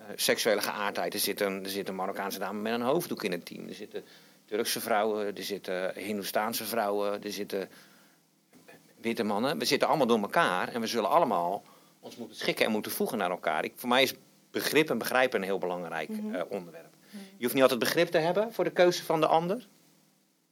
Uh, 0.00 0.06
seksuele 0.14 0.60
geaardheid. 0.60 1.14
Er 1.14 1.20
zit, 1.20 1.40
een, 1.40 1.64
er 1.64 1.70
zit 1.70 1.88
een 1.88 1.94
Marokkaanse 1.94 2.38
dame 2.38 2.60
met 2.60 2.72
een 2.72 2.80
hoofddoek 2.80 3.24
in 3.24 3.32
het 3.32 3.46
team. 3.46 3.68
Er 3.68 3.74
zitten 3.74 4.04
Turkse 4.44 4.80
vrouwen, 4.80 5.36
er 5.36 5.42
zitten 5.42 5.94
Hindoestaanse 5.94 6.64
vrouwen, 6.64 7.22
er 7.22 7.32
zitten 7.32 7.68
witte 9.00 9.22
mannen. 9.22 9.58
We 9.58 9.64
zitten 9.64 9.88
allemaal 9.88 10.06
door 10.06 10.20
elkaar 10.20 10.68
en 10.68 10.80
we 10.80 10.86
zullen 10.86 11.10
allemaal 11.10 11.62
ons 12.00 12.16
moeten 12.16 12.36
schikken 12.36 12.64
en 12.64 12.72
moeten 12.72 12.92
voegen 12.92 13.18
naar 13.18 13.30
elkaar. 13.30 13.64
Ik, 13.64 13.72
voor 13.74 13.88
mij 13.88 14.02
is 14.02 14.14
begrip 14.50 14.90
en 14.90 14.98
begrijpen 14.98 15.38
een 15.40 15.46
heel 15.46 15.58
belangrijk 15.58 16.08
mm 16.08 16.32
-hmm. 16.32 16.44
onderwerp. 16.48 16.94
Je 17.10 17.42
hoeft 17.42 17.54
niet 17.54 17.62
altijd 17.62 17.80
begrip 17.80 18.08
te 18.08 18.18
hebben 18.18 18.52
voor 18.52 18.64
de 18.64 18.70
keuze 18.70 19.04
van 19.04 19.20
de 19.20 19.26
ander. 19.26 19.66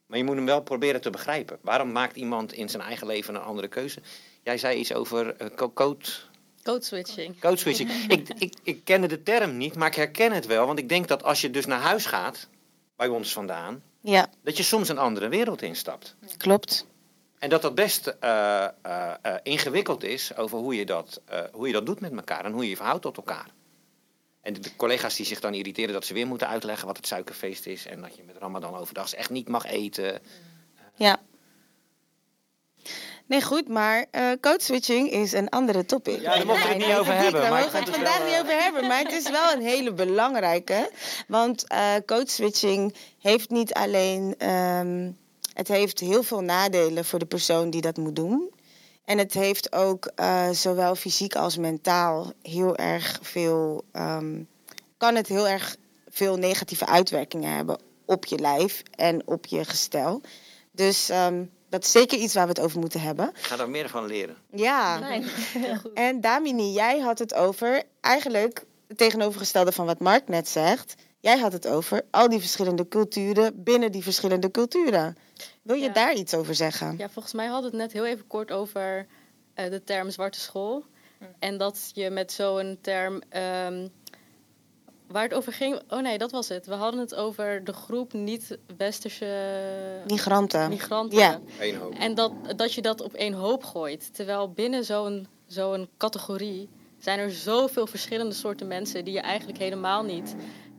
Maar 0.07 0.19
je 0.19 0.25
moet 0.25 0.37
hem 0.37 0.47
wel 0.47 0.63
proberen 0.63 1.01
te 1.01 1.11
begrijpen. 1.11 1.59
Waarom 1.61 1.93
maakt 1.93 2.17
iemand 2.17 2.53
in 2.53 2.69
zijn 2.69 2.83
eigen 2.83 3.07
leven 3.07 3.35
een 3.35 3.41
andere 3.41 3.69
keuze? 3.69 4.01
Jij 4.43 4.59
zei 4.59 4.79
iets 4.79 4.93
over 4.93 5.43
uh, 5.43 5.69
code... 5.75 6.05
Code 6.63 6.85
switching. 6.85 7.41
Code 7.41 7.57
switching. 7.57 7.91
ik, 8.09 8.29
ik, 8.39 8.55
ik 8.63 8.85
kende 8.85 9.07
de 9.07 9.23
term 9.23 9.57
niet, 9.57 9.77
maar 9.77 9.89
ik 9.89 9.95
herken 9.95 10.33
het 10.33 10.47
wel. 10.47 10.67
Want 10.67 10.79
ik 10.79 10.89
denk 10.89 11.09
dat 11.09 11.23
als 11.23 11.41
je 11.41 11.51
dus 11.51 11.67
naar 11.67 11.81
huis 11.81 12.07
gaat, 12.07 12.49
bij 12.97 13.09
ons 13.09 13.33
vandaan, 13.33 13.83
ja. 14.01 14.29
dat 14.43 14.57
je 14.57 14.63
soms 14.63 14.89
een 14.89 14.99
andere 14.99 15.29
wereld 15.29 15.63
instapt. 15.63 16.17
Klopt. 16.37 16.87
En 17.39 17.49
dat 17.49 17.63
dat 17.63 17.75
best 17.75 18.07
uh, 18.07 18.67
uh, 18.87 19.13
uh, 19.27 19.35
ingewikkeld 19.43 20.05
is 20.05 20.37
over 20.37 20.59
hoe 20.59 20.77
je, 20.77 20.87
dat, 20.87 21.21
hoe 21.53 21.67
je 21.67 21.73
dat 21.73 21.87
doet 21.87 22.01
met 22.01 22.13
elkaar 22.13 22.45
en 22.45 22.53
hoe 22.53 22.63
je 22.63 22.69
je 22.69 22.77
verhoudt 22.77 23.03
tot 23.03 23.17
elkaar. 23.17 23.47
En 24.47 24.53
de, 24.53 24.77
collega's 24.77 25.17
die 25.17 25.27
zich 25.27 25.41
dan 25.41 25.55
irriteren 25.55 25.93
dat 25.93 26.05
ze 26.05 26.15
weer 26.15 26.27
moeten 26.27 26.49
uitleggen 26.49 26.87
wat 26.87 26.97
het 26.97 27.07
suikerfeest 27.07 27.67
is 27.67 27.87
en 27.87 28.01
dat 28.01 28.17
je 28.17 28.23
met 28.23 28.37
Ramadan 28.37 28.77
overdag 28.77 29.13
echt 29.13 29.31
niet 29.31 29.49
mag 29.49 29.67
eten. 29.67 30.21
Ja. 30.95 31.21
Nee, 33.27 33.43
goed, 33.43 33.69
maar 33.69 34.07
uh, 34.13 34.31
code 34.41 34.63
switching 34.63 35.11
is 35.11 35.33
een 35.33 35.49
andere 35.49 35.85
topic. 35.85 36.21
Ja, 36.21 36.37
daar 36.37 36.47
mogen 36.47 36.63
we 36.63 36.69
het 36.69 36.87
niet 36.87 36.97
over 36.97 37.15
hebben. 37.15 37.41
Daar 37.41 37.51
maar 37.51 37.61
mogen 37.61 37.79
we 37.79 37.85
het 37.85 37.95
vandaag 37.95 38.19
wel, 38.19 38.27
niet 38.27 38.41
over 38.41 38.63
hebben, 38.63 38.87
maar 38.87 38.99
het 38.99 39.13
is 39.13 39.31
wel 39.31 39.53
een 39.53 39.63
hele 39.63 39.93
belangrijke. 39.93 40.91
Want 41.29 41.65
uh, 41.73 41.95
code 42.07 42.31
switching 42.31 42.95
heeft 43.19 43.51
niet 43.51 43.75
alleen... 43.75 44.49
Um, 44.49 45.19
het 45.53 45.69
heeft 45.69 46.01
heel 46.01 46.23
veel 46.23 46.41
nadelen 46.41 47.05
voor 47.05 47.19
de 47.19 47.27
persoon 47.27 47.71
die 47.71 47.81
dat 47.81 47.97
moet 47.97 48.17
doen. 48.17 48.51
En 49.07 49.19
het 49.19 49.33
heeft 49.33 49.73
ook 49.73 50.11
uh, 50.21 50.51
zowel 50.51 50.95
fysiek 50.95 51.35
als 51.37 51.57
mentaal 51.57 52.33
heel 52.43 52.77
erg 52.77 53.19
veel... 53.23 53.85
Um, 53.93 54.49
kan 54.97 55.15
het 55.15 55.27
heel 55.27 55.49
erg 55.49 55.77
veel 56.09 56.37
negatieve 56.37 56.87
uitwerkingen 56.87 57.53
hebben 57.53 57.79
op 58.05 58.25
je 58.25 58.39
lijf 58.39 58.83
en 58.91 59.27
op 59.27 59.47
je 59.47 59.65
gestel. 59.65 60.21
Dus... 60.71 61.09
Um, 61.09 61.55
dat 61.69 61.85
is 61.85 61.91
zeker 61.91 62.19
iets 62.19 62.35
waar 62.35 62.43
we 62.47 62.49
het 62.49 62.61
over 62.61 62.81
moeten 62.81 63.01
hebben. 63.01 63.29
Ik 63.29 63.45
ga 63.45 63.57
daar 63.57 63.71
meer 63.71 63.89
van 63.89 64.07
leren. 64.07 64.37
Ja. 64.51 64.99
Nee. 64.99 65.25
en 65.95 66.21
Damini, 66.21 66.73
jij 66.73 66.99
had 66.99 67.19
het 67.19 67.35
over 67.35 67.83
eigenlijk 68.01 68.65
het 68.89 68.99
tegenovergestelde 68.99 69.73
van 69.73 69.87
wat 69.87 69.99
Mark 69.99 70.29
net 70.29 70.49
zegt. 70.49 70.95
Jij 71.21 71.39
had 71.39 71.53
het 71.53 71.67
over 71.67 72.03
al 72.11 72.29
die 72.29 72.41
verschillende 72.41 72.89
culturen 72.89 73.63
binnen 73.63 73.93
die 73.93 74.03
verschillende 74.03 74.51
culturen. 74.51 75.17
Wil 75.67 75.77
je 75.77 75.83
Ja. 75.87 75.93
daar 75.93 76.15
iets 76.15 76.35
over 76.35 76.55
zeggen? 76.55 76.95
Ja, 76.99 77.09
volgens 77.09 77.35
mij 77.35 77.47
hadden 77.47 77.71
we 77.71 77.77
het 77.77 77.87
net 77.87 78.03
heel 78.03 78.13
even 78.13 78.27
kort 78.27 78.51
over 78.53 79.07
eh, 79.55 79.71
de 79.71 79.85
term 79.85 80.11
zwarte 80.11 80.41
school. 80.41 80.85
En 81.39 81.59
dat 81.59 81.91
je 81.95 82.11
met 82.11 82.33
zo'n 82.33 82.79
term. 82.81 83.23
ehm, 83.29 83.89
waar 85.07 85.23
het 85.23 85.35
over 85.35 85.53
ging. 85.53 85.81
Oh 85.89 86.01
nee, 86.03 86.19
dat 86.19 86.31
was 86.31 86.49
het. 86.49 86.67
We 86.67 86.75
hadden 86.75 87.01
het 87.01 87.15
over 87.15 87.65
de 87.65 87.73
groep 87.73 88.13
niet-westerse 88.13 90.03
Migranten. 90.07 90.69
migranten. 90.69 91.19
Ja. 91.19 91.41
En 91.99 92.15
dat, 92.15 92.33
dat 92.57 92.73
je 92.73 92.83
dat 92.83 93.01
op 93.01 93.13
één 93.15 93.33
hoop 93.33 93.65
gooit. 93.65 94.15
Terwijl 94.15 94.51
binnen 94.51 94.85
zo'n 94.85 95.27
zo'n 95.47 95.89
categorie 95.97 96.69
zijn 96.99 97.19
er 97.19 97.31
zoveel 97.31 97.87
verschillende 97.87 98.35
soorten 98.35 98.67
mensen 98.67 99.05
die 99.05 99.15
je 99.15 99.21
eigenlijk 99.21 99.59
helemaal 99.59 100.03
niet 100.03 100.35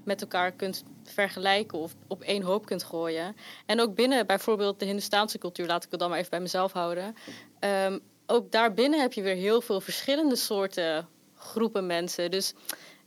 met 0.08 0.22
elkaar 0.22 0.52
kunt 0.52 0.84
vergelijken 1.04 1.78
of 1.78 1.96
op 2.08 2.22
één 2.22 2.42
hoop 2.42 2.66
kunt 2.66 2.84
gooien. 2.84 3.36
En 3.66 3.82
ook 3.82 3.96
binnen 3.96 4.28
bijvoorbeeld 4.28 4.80
de 4.80 4.86
Hindustaanse 4.86 5.38
cultuur, 5.38 5.68
laat 5.68 5.84
ik 5.84 5.92
het 5.92 6.00
dan 6.00 6.10
maar 6.10 6.18
even 6.18 6.30
bij 6.30 6.40
mezelf 6.40 6.72
houden. 6.72 7.16
Ehm, 7.60 8.00
ook 8.26 8.52
daarbinnen 8.52 9.00
heb 9.00 9.14
je 9.14 9.22
weer 9.22 9.36
heel 9.36 9.62
veel 9.62 9.82
verschillende 9.82 10.36
soorten 10.36 11.08
groepen 11.36 11.86
mensen. 11.86 12.32
Dus 12.32 12.54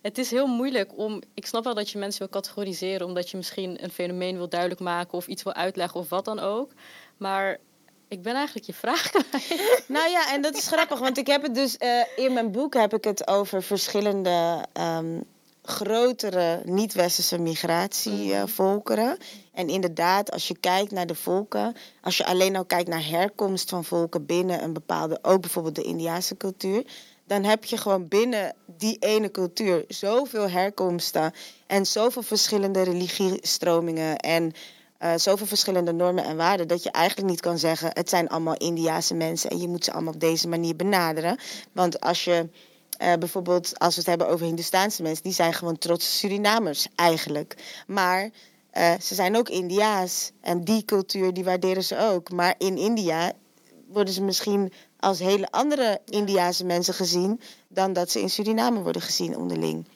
het 0.03 0.19
is 0.19 0.31
heel 0.31 0.47
moeilijk 0.47 0.99
om. 0.99 1.23
Ik 1.35 1.47
snap 1.47 1.65
wel 1.65 1.75
dat 1.75 1.91
je 1.91 1.99
mensen 1.99 2.19
wil 2.19 2.41
categoriseren, 2.41 3.07
omdat 3.07 3.31
je 3.31 3.37
misschien 3.37 3.85
een 3.85 3.91
fenomeen 3.91 4.37
wil 4.37 4.49
duidelijk 4.49 4.81
maken 4.81 5.19
of 5.19 5.27
iets 5.27 5.43
wil 5.43 5.55
uitleggen 5.55 6.01
of 6.01 6.09
wat 6.09 6.25
dan 6.25 6.39
ook. 6.39 6.73
Maar 7.17 7.59
ik 8.09 8.23
ben 8.23 8.35
eigenlijk 8.35 8.67
je 8.67 8.75
vraag. 8.75 9.11
Nou 9.87 10.11
ja, 10.11 10.33
en 10.33 10.43
dat 10.43 10.57
is 10.57 10.67
grappig, 10.67 10.99
want 10.99 11.19
ik 11.19 11.27
heb 11.27 11.43
het 11.43 11.55
dus 11.55 11.77
eh, 11.77 12.01
in 12.17 12.33
mijn 12.33 12.53
boek 12.53 12.75
heb 12.75 12.95
ik 12.95 13.05
het 13.05 13.29
over 13.29 13.63
verschillende 13.63 14.65
ehm, 14.73 15.21
grotere 15.63 16.63
niet-westerse 16.65 17.39
migratievolkeren. 17.39 19.19
en 19.53 19.69
inderdaad, 19.69 20.31
als 20.31 20.49
je 20.49 20.59
kijkt 20.59 20.91
naar 20.91 21.07
de 21.07 21.15
volken, 21.15 21.77
als 22.01 22.17
je 22.17 22.27
alleen 22.27 22.57
al 22.57 22.65
kijkt 22.65 22.89
naar 22.89 23.09
herkomst 23.09 23.69
van 23.69 23.85
volken 23.85 24.27
binnen 24.27 24.63
een 24.63 24.73
bepaalde, 24.73 25.19
ook 25.23 25.41
bijvoorbeeld 25.41 25.75
de 25.75 25.83
Indiase 25.83 26.37
cultuur, 26.37 26.85
dan 27.27 27.45
heb 27.45 27.65
je 27.65 27.77
gewoon 27.77 28.09
binnen 28.09 28.55
die 28.67 28.97
ene 28.99 29.31
cultuur 29.31 29.85
zoveel 29.89 30.49
herkomsten 30.49 31.33
en 31.67 31.87
zoveel 31.87 32.23
verschillende 32.23 32.83
religiestromingen 32.83 34.17
en 34.17 34.53
eh, 34.99 35.13
zoveel 35.17 35.47
verschillende 35.47 35.93
normen 35.93 36.25
en 36.25 36.37
waarden 36.37 36.69
dat 36.69 36.83
je 36.83 36.91
eigenlijk 36.91 37.29
niet 37.29 37.41
kan 37.41 37.59
zeggen 37.59 37.91
het 37.93 38.09
zijn 38.09 38.29
allemaal 38.29 38.57
Indiase 38.57 39.15
mensen 39.15 39.51
en 39.51 39.61
je 39.61 39.69
moet 39.69 39.85
ze 39.85 39.93
allemaal 39.93 40.13
op 40.13 40.21
deze 40.21 40.49
manier 40.49 40.77
benaderen. 40.77 41.39
Want 41.73 42.01
als 42.01 42.25
je 42.25 42.49
eh, 43.01 43.13
bijvoorbeeld, 43.19 43.79
als 43.79 43.95
we 43.95 44.01
het 44.01 44.09
hebben 44.11 44.29
over 44.29 44.47
Hindustaanse 44.47 45.03
mensen, 45.03 45.23
die 45.23 45.33
zijn 45.33 45.55
gewoon 45.55 45.79
trotse 45.79 46.11
Surinamers 46.11 46.87
eigenlijk. 46.95 47.83
Maar 47.87 48.31
eh, 48.71 48.93
ze 49.01 49.15
zijn 49.15 49.37
ook 49.37 49.49
Indiaas 49.49 50.33
en 50.41 50.65
die 50.65 50.85
cultuur 50.85 51.33
die 51.33 51.45
waarderen 51.45 51.85
ze 51.85 51.99
ook. 51.99 52.31
Maar 52.31 52.55
in 52.59 52.77
India 52.77 53.33
worden 53.89 54.15
ze 54.15 54.23
misschien 54.23 54.73
als 54.99 55.19
hele 55.19 55.51
andere 55.51 56.01
Indiase 56.05 56.65
mensen 56.65 56.95
gezien 56.95 57.41
dan 57.69 57.93
dat 57.93 58.11
ze 58.11 58.21
in 58.21 58.31
Suriname 58.31 58.83
worden 58.83 59.03
gezien 59.03 59.37
onderling. 59.37 59.89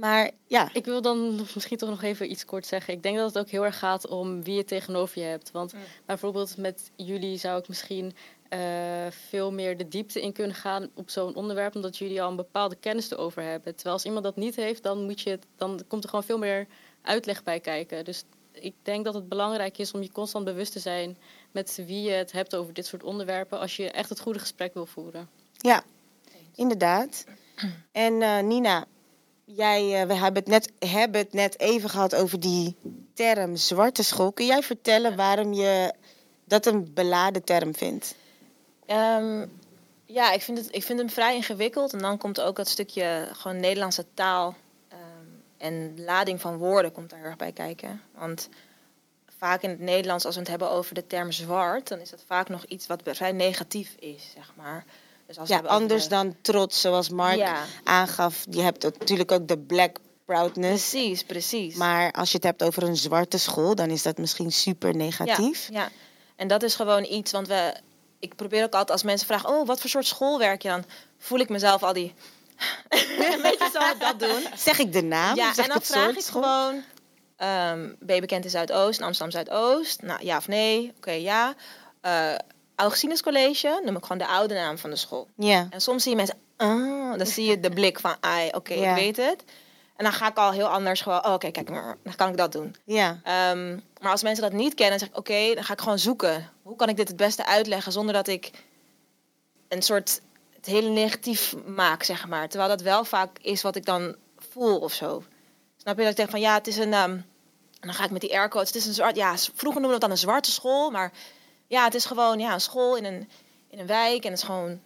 Maar 0.00 0.30
ja, 0.46 0.70
Ik 0.72 0.84
wil 0.84 1.02
dan 1.02 1.46
misschien 1.54 1.78
toch 1.78 1.88
nog 1.88 2.02
even 2.02 2.30
iets 2.30 2.44
kort 2.44 2.66
zeggen. 2.66 2.94
Ik 2.94 3.02
denk 3.02 3.16
dat 3.16 3.34
het 3.34 3.38
ook 3.38 3.50
heel 3.50 3.64
erg 3.64 3.78
gaat 3.78 4.08
om 4.08 4.42
wie 4.42 4.54
je 4.54 4.64
tegenover 4.64 5.20
je 5.20 5.26
hebt. 5.26 5.50
Want 5.50 5.74
bijvoorbeeld 6.04 6.56
met 6.56 6.90
jullie 6.96 7.38
zou 7.38 7.60
ik 7.60 7.68
misschien 7.68 8.14
eh, 8.48 8.60
veel 9.10 9.52
meer 9.52 9.76
de 9.76 9.88
diepte 9.88 10.22
in 10.22 10.32
kunnen 10.32 10.56
gaan 10.56 10.90
op 10.94 11.10
zo'n 11.10 11.34
onderwerp, 11.34 11.74
omdat 11.74 11.96
jullie 11.96 12.22
al 12.22 12.30
een 12.30 12.36
bepaalde 12.36 12.76
kennis 12.76 13.10
erover 13.10 13.42
hebben. 13.42 13.74
Terwijl 13.74 13.94
als 13.94 14.04
iemand 14.04 14.24
dat 14.24 14.36
niet 14.36 14.56
heeft, 14.56 14.82
dan, 14.82 15.04
moet 15.04 15.20
je 15.20 15.30
het, 15.30 15.46
dan 15.56 15.80
komt 15.88 16.02
er 16.02 16.08
gewoon 16.08 16.24
veel 16.24 16.38
meer 16.38 16.66
uitleg 17.02 17.42
bij 17.42 17.60
kijken. 17.60 18.04
Dus 18.04 18.24
ik 18.52 18.74
denk 18.82 19.04
dat 19.04 19.14
het 19.14 19.28
belangrijk 19.28 19.78
is 19.78 19.92
om 19.92 20.02
je 20.02 20.12
constant 20.12 20.44
bewust 20.44 20.72
te 20.72 20.78
zijn 20.78 21.16
met 21.50 21.82
wie 21.86 22.02
je 22.02 22.10
het 22.10 22.32
hebt 22.32 22.56
over 22.56 22.74
dit 22.74 22.86
soort 22.86 23.02
onderwerpen, 23.02 23.58
als 23.58 23.76
je 23.76 23.90
echt 23.90 24.08
het 24.08 24.20
goede 24.20 24.38
gesprek 24.38 24.74
wil 24.74 24.86
voeren. 24.86 25.28
Ja, 25.52 25.82
inderdaad. 26.54 27.24
En 27.92 28.22
eh, 28.22 28.42
Nina, 28.42 28.86
jij, 29.56 30.00
eh, 30.00 30.06
we 30.06 30.14
hebben 30.14 30.42
het, 30.42 30.46
net, 30.46 30.72
hebben 30.90 31.20
het 31.20 31.32
net 31.32 31.58
even 31.58 31.90
gehad 31.90 32.14
over 32.14 32.40
die 32.40 32.76
term 33.14 33.56
zwarte 33.56 34.02
school. 34.02 34.32
Kun 34.32 34.46
jij 34.46 34.62
vertellen 34.62 35.16
waarom 35.16 35.52
je 35.52 35.94
dat 36.44 36.66
een 36.66 36.92
beladen 36.94 37.44
term 37.44 37.74
vindt? 37.74 38.14
Ehm, 38.86 39.46
ja, 40.04 40.32
ik 40.32 40.42
vind, 40.42 40.58
het, 40.58 40.74
ik 40.74 40.82
vind 40.82 40.98
hem 40.98 41.10
vrij 41.10 41.34
ingewikkeld. 41.34 41.92
En 41.92 41.98
dan 41.98 42.18
komt 42.18 42.40
ook 42.40 42.56
dat 42.56 42.68
stukje 42.68 43.28
gewoon 43.32 43.60
Nederlandse 43.60 44.04
taal 44.14 44.56
ehm, 44.88 44.98
en 45.56 46.04
lading 46.04 46.40
van 46.40 46.56
woorden 46.56 46.92
komt 46.92 47.10
daar 47.10 47.22
erg 47.24 47.36
bij 47.36 47.52
kijken. 47.52 48.02
Want 48.14 48.48
vaak 49.38 49.62
in 49.62 49.70
het 49.70 49.80
Nederlands, 49.80 50.24
als 50.24 50.34
we 50.34 50.40
het 50.40 50.50
hebben 50.50 50.70
over 50.70 50.94
de 50.94 51.06
term 51.06 51.32
zwart, 51.32 51.88
dan 51.88 51.98
is 51.98 52.10
dat 52.10 52.24
vaak 52.26 52.48
nog 52.48 52.64
iets 52.64 52.86
wat 52.86 53.02
vrij 53.04 53.32
negatief 53.32 53.94
is, 53.98 54.30
zeg 54.34 54.52
maar. 54.56 54.84
Dus 55.30 55.38
als 55.38 55.48
Ja, 55.48 55.58
anders 55.58 56.02
de- 56.02 56.08
dan 56.08 56.36
trots, 56.42 56.80
zoals 56.80 57.08
Mark 57.08 57.36
Ja. 57.36 57.64
aangaf. 57.84 58.44
Je 58.50 58.60
hebt 58.62 58.82
natuurlijk 58.82 59.32
ook 59.32 59.48
de 59.48 59.58
black 59.58 59.96
proudness. 60.24 60.90
Precies, 60.90 61.22
precies. 61.24 61.74
Maar 61.74 62.12
als 62.12 62.28
je 62.30 62.34
het 62.36 62.44
hebt 62.44 62.62
over 62.62 62.82
een 62.82 62.96
zwarte 62.96 63.38
school, 63.38 63.74
dan 63.74 63.90
is 63.90 64.02
dat 64.02 64.18
misschien 64.18 64.52
super 64.52 64.94
negatief. 64.96 65.68
Ja, 65.72 65.80
ja, 65.80 65.88
en 66.36 66.48
dat 66.48 66.62
is 66.62 66.74
gewoon 66.74 67.04
iets, 67.04 67.32
want 67.32 67.48
we, 67.48 67.74
ik 68.18 68.36
probeer 68.36 68.62
ook 68.64 68.72
altijd 68.72 68.90
als 68.90 69.02
mensen 69.02 69.26
vragen, 69.26 69.48
oh, 69.48 69.66
wat 69.66 69.80
voor 69.80 69.90
soort 69.90 70.06
school 70.06 70.38
werk 70.38 70.62
je 70.62 70.68
dan? 70.68 70.84
Voel 71.18 71.38
ik 71.38 71.48
mezelf 71.48 71.82
al 71.82 71.92
die, 71.92 72.14
een 72.88 73.42
beetje 73.42 73.70
zo 73.72 73.98
dat 73.98 74.18
doen. 74.20 74.46
Zeg 74.56 74.78
ik 74.78 74.92
de 74.92 75.02
naam? 75.02 75.36
Ja, 75.36 75.48
en 75.48 75.54
dan 75.66 75.70
het 75.76 75.86
vraag 75.86 76.10
ik 76.14 76.20
school? 76.20 76.42
gewoon, 76.42 76.82
ehm, 77.36 77.88
ben 77.98 78.14
je 78.14 78.20
bekend 78.20 78.44
in 78.44 78.50
Zuidoost, 78.50 78.98
in 79.00 79.04
Amsterdam 79.06 79.44
Zuidoost? 79.44 80.02
Nou, 80.02 80.24
ja 80.24 80.36
of 80.36 80.48
nee? 80.48 80.92
Oké, 80.96 81.10
ja. 81.12 81.54
Eh 82.00 82.34
Augustinus 82.80 83.22
College, 83.22 83.80
noem 83.84 83.96
ik 83.96 84.02
gewoon 84.02 84.18
de 84.18 84.26
oude 84.26 84.54
naam 84.54 84.78
van 84.78 84.90
de 84.90 84.96
school. 84.96 85.28
Ja, 85.36 85.66
En 85.70 85.80
soms 85.80 86.02
zie 86.02 86.10
je 86.10 86.16
mensen, 86.16 86.36
ah, 86.56 87.18
dan 87.18 87.26
zie 87.26 87.44
je 87.46 87.60
de 87.60 87.70
blik 87.70 88.00
van, 88.00 88.16
ai, 88.20 88.48
oké, 88.52 88.74
Ja. 88.74 88.90
ik 88.90 88.94
weet 89.02 89.16
het. 89.16 89.44
En 89.96 90.04
dan 90.06 90.12
ga 90.14 90.28
ik 90.28 90.36
al 90.36 90.50
heel 90.52 90.66
anders 90.68 91.00
gewoon, 91.00 91.24
oh, 91.26 91.32
oké, 91.32 91.50
kijk, 91.50 91.70
maar, 91.70 91.96
dan 92.02 92.14
kan 92.14 92.28
ik 92.28 92.36
dat 92.36 92.52
doen. 92.52 92.76
ja, 92.84 93.20
Ehm, 93.24 93.78
maar 94.00 94.10
als 94.10 94.22
mensen 94.22 94.42
dat 94.42 94.52
niet 94.52 94.74
kennen, 94.74 94.98
dan 94.98 95.08
zeg 95.08 95.08
ik 95.08 95.18
oké, 95.18 95.54
dan 95.54 95.64
ga 95.64 95.72
ik 95.72 95.80
gewoon 95.80 95.98
zoeken. 95.98 96.50
Hoe 96.62 96.76
kan 96.76 96.88
ik 96.88 96.96
dit 96.96 97.08
het 97.08 97.16
beste 97.16 97.46
uitleggen 97.46 97.92
zonder 97.92 98.14
dat 98.14 98.26
ik 98.28 98.50
een 99.68 99.82
soort 99.82 100.20
het 100.56 100.66
hele 100.66 100.88
negatief 100.88 101.54
maak, 101.66 102.02
zeg 102.02 102.26
maar. 102.28 102.48
Terwijl 102.48 102.70
dat 102.70 102.80
wel 102.80 103.04
vaak 103.04 103.38
is 103.38 103.62
wat 103.62 103.76
ik 103.76 103.84
dan 103.84 104.16
voel 104.38 104.78
of 104.78 104.92
zo. 104.92 105.22
Snap 105.76 105.96
je 105.96 106.02
dat 106.02 106.10
ik 106.10 106.16
denk 106.16 106.30
van 106.30 106.40
ja, 106.40 106.54
het 106.54 106.66
is 106.66 106.76
een. 106.76 106.92
en 106.94 107.24
dan 107.80 107.94
ga 107.94 108.04
ik 108.04 108.10
met 108.10 108.20
die 108.20 108.38
aircodes. 108.38 108.68
Het 108.68 108.76
is 108.76 108.86
een 108.86 108.94
zwart. 108.94 109.16
Ja, 109.16 109.36
vroeger 109.36 109.80
noemden 109.80 109.86
we 109.88 109.92
het 109.92 110.00
dan 110.00 110.10
een 110.10 110.18
zwarte 110.18 110.50
school, 110.50 110.90
maar 110.90 111.12
ja, 111.70 111.84
het 111.84 111.94
is 111.94 112.04
gewoon 112.04 112.38
ja, 112.38 112.52
een 112.52 112.60
school 112.60 112.96
in 112.96 113.04
een, 113.04 113.28
in 113.68 113.78
een 113.78 113.86
wijk 113.86 114.24
en 114.24 114.30
het 114.30 114.38
is 114.38 114.44
gewoon. 114.44 114.80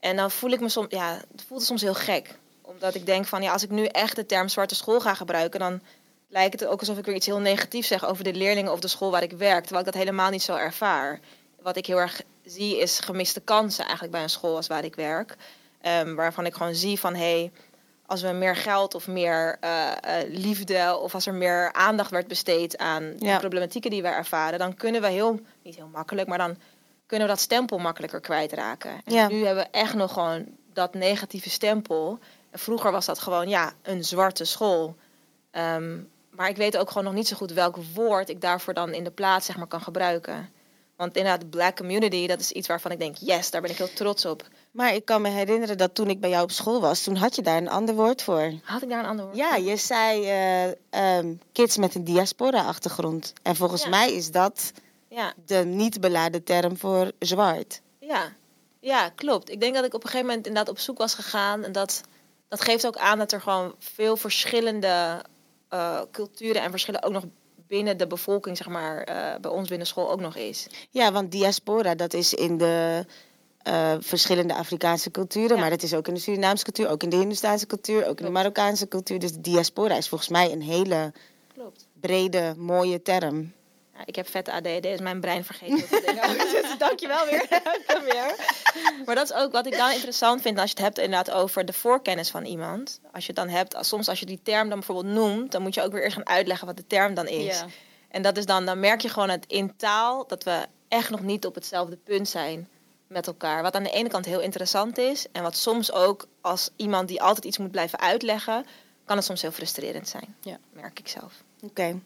En 0.00 0.16
dan 0.16 0.30
voel 0.30 0.50
ik 0.50 0.60
me 0.60 0.68
soms, 0.68 0.86
ja, 0.90 1.22
het 1.32 1.44
voelt 1.46 1.62
soms 1.62 1.82
heel 1.82 1.94
gek. 1.94 2.38
Omdat 2.62 2.94
ik 2.94 3.06
denk 3.06 3.26
van 3.26 3.42
ja, 3.42 3.52
als 3.52 3.62
ik 3.62 3.70
nu 3.70 3.84
echt 3.84 4.16
de 4.16 4.26
term 4.26 4.48
zwarte 4.48 4.74
school 4.74 5.00
ga 5.00 5.14
gebruiken, 5.14 5.60
dan 5.60 5.80
lijkt 6.28 6.60
het 6.60 6.68
ook 6.68 6.80
alsof 6.80 6.98
ik 6.98 7.04
weer 7.04 7.14
iets 7.14 7.26
heel 7.26 7.38
negatiefs 7.38 7.88
zeg 7.88 8.06
over 8.06 8.24
de 8.24 8.34
leerlingen 8.34 8.72
of 8.72 8.80
de 8.80 8.88
school 8.88 9.10
waar 9.10 9.22
ik 9.22 9.32
werk. 9.32 9.60
Terwijl 9.60 9.86
ik 9.86 9.92
dat 9.92 10.02
helemaal 10.02 10.30
niet 10.30 10.42
zo 10.42 10.56
ervaar. 10.56 11.20
Wat 11.62 11.76
ik 11.76 11.86
heel 11.86 12.00
erg 12.00 12.22
zie 12.44 12.78
is 12.78 12.98
gemiste 12.98 13.40
kansen 13.40 13.84
eigenlijk 13.84 14.12
bij 14.12 14.22
een 14.22 14.30
school 14.30 14.56
als 14.56 14.66
waar 14.66 14.84
ik 14.84 14.94
werk. 14.94 15.36
Ehm, 15.80 16.14
waarvan 16.14 16.46
ik 16.46 16.54
gewoon 16.54 16.74
zie 16.74 17.00
van 17.00 17.14
hé, 17.14 17.40
hey, 17.40 17.52
als 18.08 18.22
we 18.22 18.28
meer 18.32 18.56
geld 18.56 18.94
of 18.94 19.06
meer 19.08 19.56
eh, 19.60 19.90
eh, 20.20 20.28
liefde 20.28 20.98
of 21.02 21.14
als 21.14 21.26
er 21.26 21.34
meer 21.34 21.72
aandacht 21.72 22.10
werd 22.10 22.26
besteed 22.28 22.78
aan 22.78 23.14
Ja. 23.18 23.32
de 23.34 23.38
problematieken 23.40 23.90
die 23.90 24.02
wij 24.02 24.12
ervaren, 24.12 24.58
dan 24.58 24.74
kunnen 24.74 25.00
we 25.00 25.08
heel, 25.08 25.40
niet 25.62 25.74
heel 25.76 25.90
makkelijk, 25.92 26.28
maar 26.28 26.38
dan 26.38 26.56
kunnen 27.06 27.26
we 27.26 27.32
dat 27.32 27.42
stempel 27.42 27.78
makkelijker 27.78 28.20
kwijtraken. 28.20 28.90
En 29.04 29.14
Ja. 29.14 29.28
nu 29.28 29.44
hebben 29.46 29.64
we 29.64 29.70
echt 29.70 29.94
nog 29.94 30.12
gewoon 30.12 30.46
dat 30.72 30.94
negatieve 30.94 31.50
stempel. 31.50 32.18
En 32.50 32.58
vroeger 32.58 32.92
was 32.92 33.06
dat 33.06 33.18
gewoon 33.18 33.48
ja, 33.48 33.72
een 33.82 34.04
zwarte 34.04 34.44
school. 34.44 34.96
Ehm, 35.50 35.96
maar 36.30 36.48
ik 36.48 36.56
weet 36.56 36.76
ook 36.76 36.88
gewoon 36.88 37.04
nog 37.04 37.12
niet 37.12 37.28
zo 37.28 37.36
goed 37.36 37.52
welk 37.52 37.76
woord 37.94 38.28
ik 38.28 38.40
daarvoor 38.40 38.74
dan 38.74 38.92
in 38.92 39.04
de 39.04 39.10
plaats 39.10 39.46
zeg 39.46 39.56
maar, 39.56 39.66
kan 39.66 39.80
gebruiken. 39.80 40.48
Want 40.98 41.16
inderdaad, 41.16 41.50
black 41.50 41.76
community, 41.76 42.26
dat 42.26 42.40
is 42.40 42.52
iets 42.52 42.68
waarvan 42.68 42.90
ik 42.90 42.98
denk, 42.98 43.16
yes, 43.16 43.50
daar 43.50 43.60
ben 43.60 43.70
ik 43.70 43.76
heel 43.76 43.92
trots 43.92 44.24
op. 44.24 44.48
Maar 44.70 44.94
ik 44.94 45.04
kan 45.04 45.22
me 45.22 45.28
herinneren 45.28 45.78
dat 45.78 45.94
toen 45.94 46.10
ik 46.10 46.20
bij 46.20 46.30
jou 46.30 46.42
op 46.42 46.50
school 46.50 46.80
was, 46.80 47.02
toen 47.02 47.16
had 47.16 47.34
je 47.34 47.42
daar 47.42 47.56
een 47.56 47.68
ander 47.68 47.94
woord 47.94 48.22
voor. 48.22 48.52
Had 48.62 48.82
ik 48.82 48.88
daar 48.88 48.98
een 48.98 49.08
ander 49.10 49.24
woord? 49.24 49.36
Ja, 49.36 49.56
je 49.56 49.76
zei 49.76 50.24
eh, 50.24 50.64
ehm, 50.90 51.34
kids 51.52 51.76
met 51.76 51.94
een 51.94 52.04
diaspora-achtergrond. 52.04 53.32
En 53.42 53.56
volgens 53.56 53.82
Ja. 53.82 53.88
mij 53.88 54.12
is 54.12 54.30
dat 54.30 54.72
Ja, 55.08 55.32
de 55.46 55.56
niet 55.64 56.00
beladen 56.00 56.44
term 56.44 56.76
voor 56.76 57.12
zwart. 57.18 57.80
ja. 57.98 58.32
ja, 58.80 59.08
klopt. 59.08 59.50
Ik 59.50 59.60
denk 59.60 59.74
dat 59.74 59.84
ik 59.84 59.94
op 59.94 60.02
een 60.04 60.08
gegeven 60.10 60.28
moment 60.28 60.46
inderdaad 60.46 60.72
op 60.74 60.78
zoek 60.80 60.98
was 60.98 61.14
gegaan. 61.14 61.64
En 61.64 61.72
dat, 61.72 62.00
dat 62.48 62.60
geeft 62.60 62.86
ook 62.86 62.96
aan 62.96 63.18
dat 63.18 63.32
er 63.32 63.40
gewoon 63.40 63.74
veel 63.78 64.16
verschillende 64.16 65.24
eh, 65.68 66.00
culturen 66.12 66.62
en 66.62 66.70
verschillen 66.70 67.02
ook 67.02 67.12
nog 67.12 67.24
binnen 67.68 67.98
de 67.98 68.06
bevolking, 68.06 68.56
zeg 68.56 68.68
maar, 68.68 69.02
eh, 69.02 69.40
bij 69.40 69.50
ons 69.50 69.68
binnen 69.68 69.86
school 69.86 70.10
ook 70.10 70.20
nog 70.20 70.36
is. 70.36 70.66
Ja, 70.90 71.12
want 71.12 71.32
diaspora, 71.32 71.94
dat 71.94 72.14
is 72.14 72.34
in 72.34 72.58
de 72.58 73.04
eh, 73.62 73.94
verschillende 74.00 74.54
Afrikaanse 74.54 75.10
culturen. 75.10 75.54
Ja. 75.54 75.60
Maar 75.60 75.70
dat 75.70 75.82
is 75.82 75.94
ook 75.94 76.08
in 76.08 76.14
de 76.14 76.20
Surinaamse 76.20 76.64
cultuur, 76.64 76.88
ook 76.88 77.02
in 77.02 77.08
de 77.08 77.16
Hindustaanse 77.16 77.66
cultuur, 77.66 78.06
ook 78.06 78.18
in 78.18 78.24
de. 78.24 78.30
Marokkaanse 78.32 78.88
cultuur. 78.88 79.18
Dus 79.18 79.32
diaspora 79.32 79.96
is 79.96 80.08
volgens 80.08 80.30
mij 80.30 80.52
een 80.52 80.62
hele 80.62 81.12
Klopt. 81.54 81.86
brede, 82.00 82.54
mooie 82.56 83.02
term. 83.02 83.52
Ja, 83.98 84.04
ik 84.04 84.16
heb 84.16 84.28
vette 84.28 84.52
ADD, 84.52 84.82
dus 84.82 85.00
mijn 85.00 85.20
brein 85.20 85.44
vergeet 85.44 85.90
dingen. 85.90 86.38
Dus 86.52 86.78
dankjewel 86.78 87.26
weer. 87.26 87.46
weer. 88.12 88.34
Maar 89.04 89.14
dat 89.14 89.30
is 89.30 89.36
ook 89.36 89.52
wat 89.52 89.66
ik 89.66 89.76
dan 89.76 89.90
interessant 89.90 90.42
vind 90.42 90.58
als 90.58 90.70
je 90.70 90.76
het 90.76 90.84
hebt 90.84 90.98
inderdaad 90.98 91.30
over 91.30 91.64
de 91.64 91.72
voorkennis 91.72 92.30
van 92.30 92.44
iemand. 92.44 93.00
Als 93.12 93.26
je 93.26 93.32
het 93.32 93.46
dan 93.46 93.48
hebt, 93.48 93.76
soms 93.80 94.08
als 94.08 94.20
je 94.20 94.26
die 94.26 94.40
term 94.42 94.68
dan 94.68 94.78
bijvoorbeeld 94.78 95.14
noemt, 95.14 95.52
dan 95.52 95.62
moet 95.62 95.74
je 95.74 95.82
ook 95.82 95.92
weer 95.92 96.02
eerst 96.02 96.16
gaan 96.16 96.28
uitleggen 96.28 96.66
wat 96.66 96.76
de 96.76 96.86
term 96.86 97.14
dan 97.14 97.26
is. 97.26 97.58
Ja. 97.58 97.66
En 98.08 98.22
dat 98.22 98.36
is 98.36 98.46
dan, 98.46 98.66
dan 98.66 98.80
merk 98.80 99.00
je 99.00 99.08
gewoon 99.08 99.28
het 99.28 99.44
in 99.46 99.76
taal 99.76 100.26
dat 100.26 100.44
we 100.44 100.66
echt 100.88 101.10
nog 101.10 101.20
niet 101.20 101.46
op 101.46 101.54
hetzelfde 101.54 101.96
punt 101.96 102.28
zijn 102.28 102.68
met 103.06 103.26
elkaar. 103.26 103.62
Wat 103.62 103.74
aan 103.74 103.82
de 103.82 103.90
ene 103.90 104.08
kant 104.08 104.24
heel 104.24 104.40
interessant 104.40 104.98
is. 104.98 105.26
En 105.32 105.42
wat 105.42 105.56
soms 105.56 105.92
ook 105.92 106.26
als 106.40 106.70
iemand 106.76 107.08
die 107.08 107.22
altijd 107.22 107.44
iets 107.44 107.58
moet 107.58 107.70
blijven 107.70 107.98
uitleggen, 107.98 108.66
kan 109.04 109.16
het 109.16 109.26
soms 109.26 109.42
heel 109.42 109.50
frustrerend 109.50 110.08
zijn. 110.08 110.36
Ja. 110.40 110.58
Merk 110.72 110.98
ik 110.98 111.08
zelf. 111.08 111.32
Oké. 111.62 112.00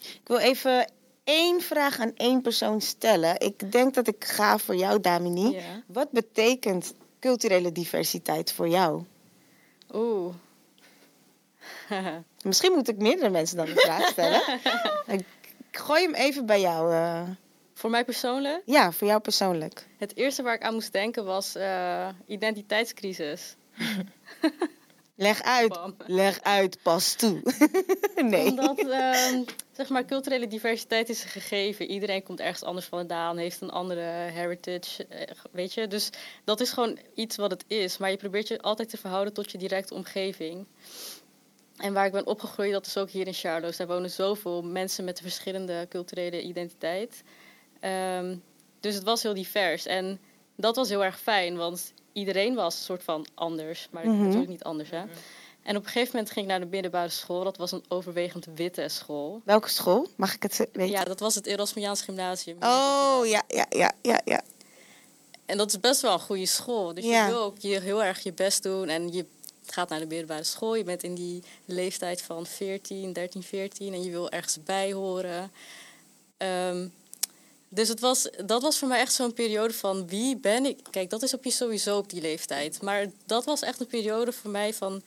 Ik 0.00 0.20
wil 0.24 0.38
even 0.38 0.90
één 1.28 1.60
vraag 1.60 1.98
aan 2.00 2.12
één 2.16 2.40
persoon 2.40 2.80
stellen. 2.80 3.40
Ik 3.40 3.72
denk 3.72 3.94
dat 3.94 4.06
ik 4.08 4.24
ga 4.24 4.58
voor 4.58 4.76
jou, 4.76 5.00
Damini. 5.00 5.58
Wat 5.86 6.10
betekent 6.10 6.94
culturele 7.20 7.72
diversiteit 7.72 8.52
voor 8.52 8.68
jou? 8.68 9.02
Oeh. 9.94 10.34
Misschien 12.42 12.72
moet 12.72 12.88
ik 12.88 12.96
meerdere 12.98 13.30
mensen 13.30 13.56
dan 13.56 13.66
de 13.66 13.74
vraag 13.76 14.06
stellen. 14.08 14.42
ik, 15.06 15.20
ik 15.70 15.78
gooi 15.78 16.02
hem 16.02 16.14
even 16.14 16.46
bij 16.46 16.60
jou. 16.60 16.92
eh. 16.92 17.22
Voor 17.74 17.90
mij 17.90 18.04
persoonlijk, 18.04 18.62
ja, 18.64 18.92
voor 18.92 19.06
jou 19.06 19.20
persoonlijk. 19.20 19.86
het 19.98 20.16
eerste 20.16 20.42
waar 20.42 20.54
ik 20.54 20.62
aan 20.62 20.74
moest 20.74 20.92
denken 20.92 21.24
was 21.24 21.54
eh, 21.54 22.08
identiteitscrisis. 22.26 23.56
Leg 25.18 25.42
uit. 25.42 25.68
Bam. 25.68 25.96
Leg 26.06 26.42
uit, 26.42 26.82
pas 26.82 27.14
toe. 27.14 27.42
nee. 28.30 28.46
Omdat, 28.46 28.78
ehm, 28.78 29.42
zeg 29.72 29.88
maar, 29.88 30.04
culturele 30.04 30.46
diversiteit 30.46 31.08
is 31.08 31.22
een 31.22 31.28
gegeven. 31.28 31.86
Iedereen 31.86 32.22
komt 32.22 32.40
ergens 32.40 32.62
anders 32.62 32.86
vandaan, 32.86 33.36
heeft 33.36 33.60
een 33.60 33.70
andere 33.70 34.00
heritage, 34.30 35.06
eh, 35.06 35.34
weet 35.52 35.74
je. 35.74 35.88
Dus 35.88 36.10
dat 36.44 36.60
is 36.60 36.72
gewoon 36.72 36.98
iets 37.14 37.36
wat 37.36 37.50
het 37.50 37.64
is. 37.66 37.98
Maar 37.98 38.10
je 38.10 38.16
probeert 38.16 38.48
je 38.48 38.60
altijd 38.60 38.88
te 38.88 38.96
verhouden 38.96 39.32
tot 39.32 39.50
je 39.50 39.58
directe 39.58 39.94
omgeving. 39.94 40.66
En 41.76 41.92
waar 41.92 42.06
ik 42.06 42.12
ben 42.12 42.26
opgegroeid, 42.26 42.72
dat 42.72 42.86
is 42.86 42.96
ook 42.96 43.10
hier 43.10 43.26
in 43.26 43.34
Charloes. 43.34 43.76
Daar 43.76 43.86
wonen 43.86 44.10
zoveel 44.10 44.62
mensen 44.62 45.04
met 45.04 45.18
een 45.18 45.24
verschillende 45.24 45.86
culturele 45.88 46.42
identiteit. 46.42 47.22
Ehm, 47.80 48.36
dus 48.80 48.94
het 48.94 49.04
was 49.04 49.22
heel 49.22 49.34
divers. 49.34 49.86
En 49.86 50.20
dat 50.56 50.76
was 50.76 50.88
heel 50.88 51.04
erg 51.04 51.20
fijn, 51.20 51.56
want 51.56 51.92
iedereen 52.18 52.54
was 52.54 52.74
een 52.74 52.82
soort 52.84 53.02
van 53.02 53.26
anders. 53.34 53.88
Maar 53.90 54.06
Mhm. 54.06 54.22
natuurlijk 54.22 54.48
niet 54.50 54.62
anders, 54.64 54.90
hè. 54.90 55.02
En 55.62 55.76
op 55.76 55.82
een 55.84 55.90
gegeven 55.90 56.10
moment 56.14 56.30
ging 56.32 56.44
ik 56.46 56.50
naar 56.50 56.60
de 56.60 56.66
middelbare 56.66 57.08
school. 57.08 57.44
Dat 57.44 57.56
was 57.56 57.72
een 57.72 57.84
overwegend 57.88 58.46
witte 58.54 58.88
school. 58.88 59.40
Welke 59.44 59.68
school? 59.68 60.08
Mag 60.16 60.34
ik 60.34 60.42
het 60.42 60.56
weten? 60.56 60.88
Ja, 60.88 61.04
dat 61.04 61.20
was 61.20 61.34
het 61.34 61.46
Erasmiaans 61.46 62.02
Gymnasium. 62.02 62.56
Oh, 62.62 63.20
ja, 63.26 63.42
ja, 63.48 63.66
ja, 63.68 63.92
ja, 64.02 64.20
ja. 64.24 64.40
En 65.46 65.56
dat 65.56 65.68
is 65.68 65.80
best 65.80 66.00
wel 66.00 66.12
een 66.12 66.20
goede 66.20 66.46
school. 66.46 66.94
Dus 66.94 67.04
Ja. 67.04 67.26
je 67.26 67.32
wil 67.32 67.42
ook 67.42 67.58
je 67.58 67.80
heel 67.80 68.04
erg 68.04 68.22
je 68.22 68.32
best 68.32 68.62
doen. 68.62 68.88
En 68.88 69.12
je 69.12 69.26
gaat 69.66 69.88
naar 69.88 69.98
de 69.98 70.06
middelbare 70.06 70.44
school. 70.44 70.74
Je 70.74 70.84
bent 70.84 71.02
in 71.02 71.14
die 71.14 71.42
leeftijd 71.64 72.22
van 72.22 72.46
14, 72.46 73.12
13, 73.12 73.42
14. 73.42 73.92
En 73.94 74.02
je 74.02 74.10
wil 74.10 74.30
ergens 74.30 74.62
bij 74.64 74.92
horen. 74.92 75.52
Ehm, 76.36 76.88
dus 77.68 77.88
het 77.88 78.00
was, 78.00 78.28
dat 78.44 78.62
was 78.62 78.78
voor 78.78 78.88
mij 78.88 79.00
echt 79.00 79.12
zo'n 79.12 79.32
periode 79.32 79.74
van 79.74 80.08
wie 80.08 80.36
ben 80.36 80.66
ik? 80.66 80.78
Kijk, 80.90 81.10
dat 81.10 81.22
is 81.22 81.34
op 81.34 81.44
je 81.44 81.50
sowieso 81.50 81.98
op 81.98 82.10
die 82.10 82.20
leeftijd. 82.20 82.82
Maar 82.82 83.06
dat 83.26 83.44
was 83.44 83.62
echt 83.62 83.80
een 83.80 83.86
periode 83.86 84.32
voor 84.32 84.50
mij 84.50 84.74
van 84.74 85.02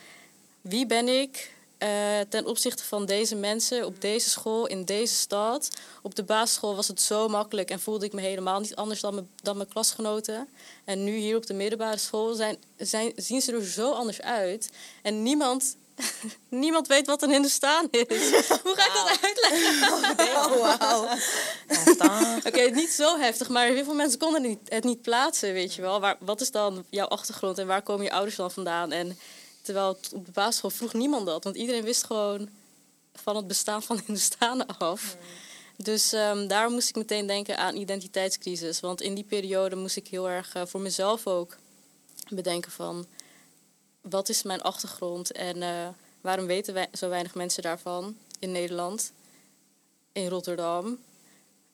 wie 0.62 0.86
ben 0.86 1.08
ik 1.08 1.52
eh, 1.82 2.20
ten 2.30 2.46
opzichte 2.46 2.84
van 2.84 3.06
deze 3.06 3.36
mensen 3.36 3.86
op 3.86 4.02
deze 4.02 4.30
school 4.30 4.68
in 4.68 4.86
deze 4.86 5.14
stad. 5.14 5.70
Op 6.02 6.16
de 6.16 6.24
basisschool 6.24 6.76
was 6.76 6.88
het 6.88 7.02
zo 7.02 7.28
makkelijk 7.28 7.70
en 7.70 7.80
voelde 7.80 8.06
ik 8.06 8.14
me 8.14 8.22
helemaal 8.22 8.60
niet 8.60 8.76
anders 8.76 9.02
dan 9.02 9.28
dan 9.44 9.58
mijn 9.58 9.70
klasgenoten. 9.70 10.48
En 10.86 11.04
nu 11.04 11.16
hier 11.16 11.36
op 11.36 11.46
de 11.46 11.54
middelbare 11.54 11.98
school 11.98 12.34
zijn, 12.34 12.58
zijn, 12.78 13.14
zien 13.16 13.42
ze 13.42 13.52
er 13.52 13.66
zo 13.66 13.92
anders 13.92 14.22
uit. 14.22 14.70
En 15.02 15.24
niemand, 15.24 15.76
niemand 16.50 16.88
weet 16.88 17.08
wat 17.08 17.22
een 17.22 17.30
Hindustaan 17.30 17.88
is. 17.92 18.08
Hoe 18.64 18.76
ga 18.76 18.86
ik 18.86 18.94
dat 18.94 19.20
uitleggen? 19.22 19.94
Oh, 20.36 20.62
wauw. 20.80 21.08
Oké, 22.46 22.62
niet 22.62 22.90
zo 22.90 23.18
heftig, 23.18 23.50
maar 23.50 23.66
heel 23.66 23.84
veel 23.84 23.94
mensen 23.94 24.20
konden 24.20 24.42
het 24.42 24.52
niet, 24.52 24.70
het 24.70 24.84
niet 24.84 25.02
plaatsen, 25.02 25.54
weet 25.54 25.76
je 25.76 25.82
wel. 25.82 26.00
Waar, 26.00 26.18
wat 26.20 26.42
is 26.42 26.52
dan 26.52 26.86
jouw 26.90 27.08
achtergrond 27.08 27.58
en 27.58 27.68
waar 27.68 27.82
komen 27.82 28.06
je 28.06 28.12
ouders 28.12 28.36
dan 28.36 28.52
vandaan? 28.52 28.92
En 28.92 29.20
terwijl 29.62 29.90
op 29.90 30.26
de 30.26 30.32
basisschool 30.32 30.70
vroeg 30.70 30.94
niemand 30.94 31.26
dat, 31.26 31.44
want 31.44 31.56
iedereen 31.56 31.84
wist 31.84 32.04
gewoon 32.04 32.50
van 33.14 33.36
het 33.36 33.48
bestaan 33.48 33.84
van 33.84 34.02
Hindustanen 34.06 34.78
af. 34.78 35.18
Dus 35.76 36.14
ehm, 36.14 36.48
daar 36.48 36.70
moest 36.70 36.90
ik 36.90 36.96
meteen 36.96 37.28
denken 37.28 37.58
aan 37.58 37.76
identiteitscrisis. 37.76 38.80
Want 38.80 39.02
in 39.02 39.14
die 39.14 39.24
periode 39.24 39.76
moest 39.76 39.96
ik 39.96 40.08
heel 40.08 40.30
erg 40.30 40.54
eh, 40.54 40.62
voor 40.66 40.82
mezelf 40.82 41.28
ook 41.28 41.58
bedenken 42.30 42.72
van... 42.72 43.06
wat 44.02 44.30
is 44.30 44.44
mijn 44.44 44.62
achtergrond 44.62 45.32
en 45.32 45.62
eh, 45.62 45.88
waarom 46.22 46.46
weten 46.46 46.74
wij, 46.74 46.88
zo 46.94 47.10
weinig 47.10 47.36
mensen 47.36 47.64
daarvan 47.64 48.18
in 48.40 48.52
Nederland, 48.52 49.12
in 50.12 50.28
Rotterdam, 50.28 50.98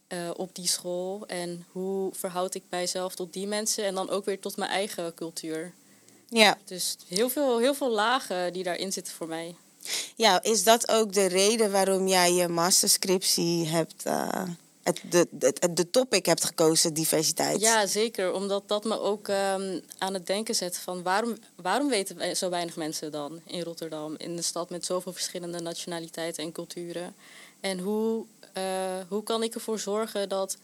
eh, 0.08 0.30
op 0.36 0.56
die 0.56 0.68
school? 0.68 1.24
En 1.28 1.66
hoe 1.72 2.12
verhoud 2.14 2.56
ik 2.56 2.64
mijzelf 2.70 3.16
tot 3.16 3.34
die 3.34 3.48
mensen 3.48 3.86
en 3.86 3.96
dan 3.96 4.10
ook 4.10 4.26
weer 4.26 4.40
tot 4.40 4.58
mijn 4.58 4.72
eigen 4.72 5.14
cultuur? 5.14 5.74
Ja. 6.30 6.58
Dus 6.66 6.98
heel 7.08 7.30
veel, 7.30 7.60
heel 7.60 7.74
veel 7.74 7.92
lagen 7.92 8.54
die 8.54 8.64
daarin 8.64 8.92
zitten 8.92 9.14
voor 9.14 9.28
mij. 9.28 9.56
ja, 10.16 10.44
is 10.44 10.64
dat 10.64 10.90
ook 10.90 11.14
de 11.14 11.26
reden 11.26 11.72
waarom 11.72 12.08
jij 12.08 12.34
je 12.34 12.48
masterscriptie 12.48 13.68
hebt... 13.68 14.06
eh, 14.06 14.44
het, 14.88 15.02
de, 15.10 15.28
de, 15.32 15.74
de 15.74 15.90
topic 15.90 16.26
hebt 16.26 16.46
gekozen, 16.46 16.94
diversiteit? 16.94 17.62
Ja, 17.62 17.86
zeker. 17.86 18.34
Omdat 18.34 18.68
dat 18.68 18.84
me 18.84 19.00
ook 19.00 19.28
ehm, 19.28 19.80
aan 19.98 20.14
het 20.14 20.28
denken 20.28 20.56
zet 20.56 20.78
van 20.78 21.04
waarom, 21.04 21.38
waarom 21.56 21.90
weten 21.90 22.18
wij 22.18 22.36
zo 22.36 22.50
weinig 22.50 22.76
mensen 22.76 23.12
dan 23.12 23.42
in 23.46 23.62
Rotterdam, 23.62 24.16
in 24.18 24.38
een 24.38 24.44
stad 24.44 24.70
met 24.70 24.86
zoveel 24.86 25.14
verschillende 25.14 25.60
nationaliteiten 25.60 26.44
en 26.44 26.52
culturen. 26.52 27.16
En 27.60 27.80
hoe, 27.80 28.26
eh, 28.54 28.64
hoe 29.08 29.24
kan 29.24 29.44
ik 29.44 29.54
ervoor 29.54 29.80
zorgen 29.80 30.30
dat 30.30 30.58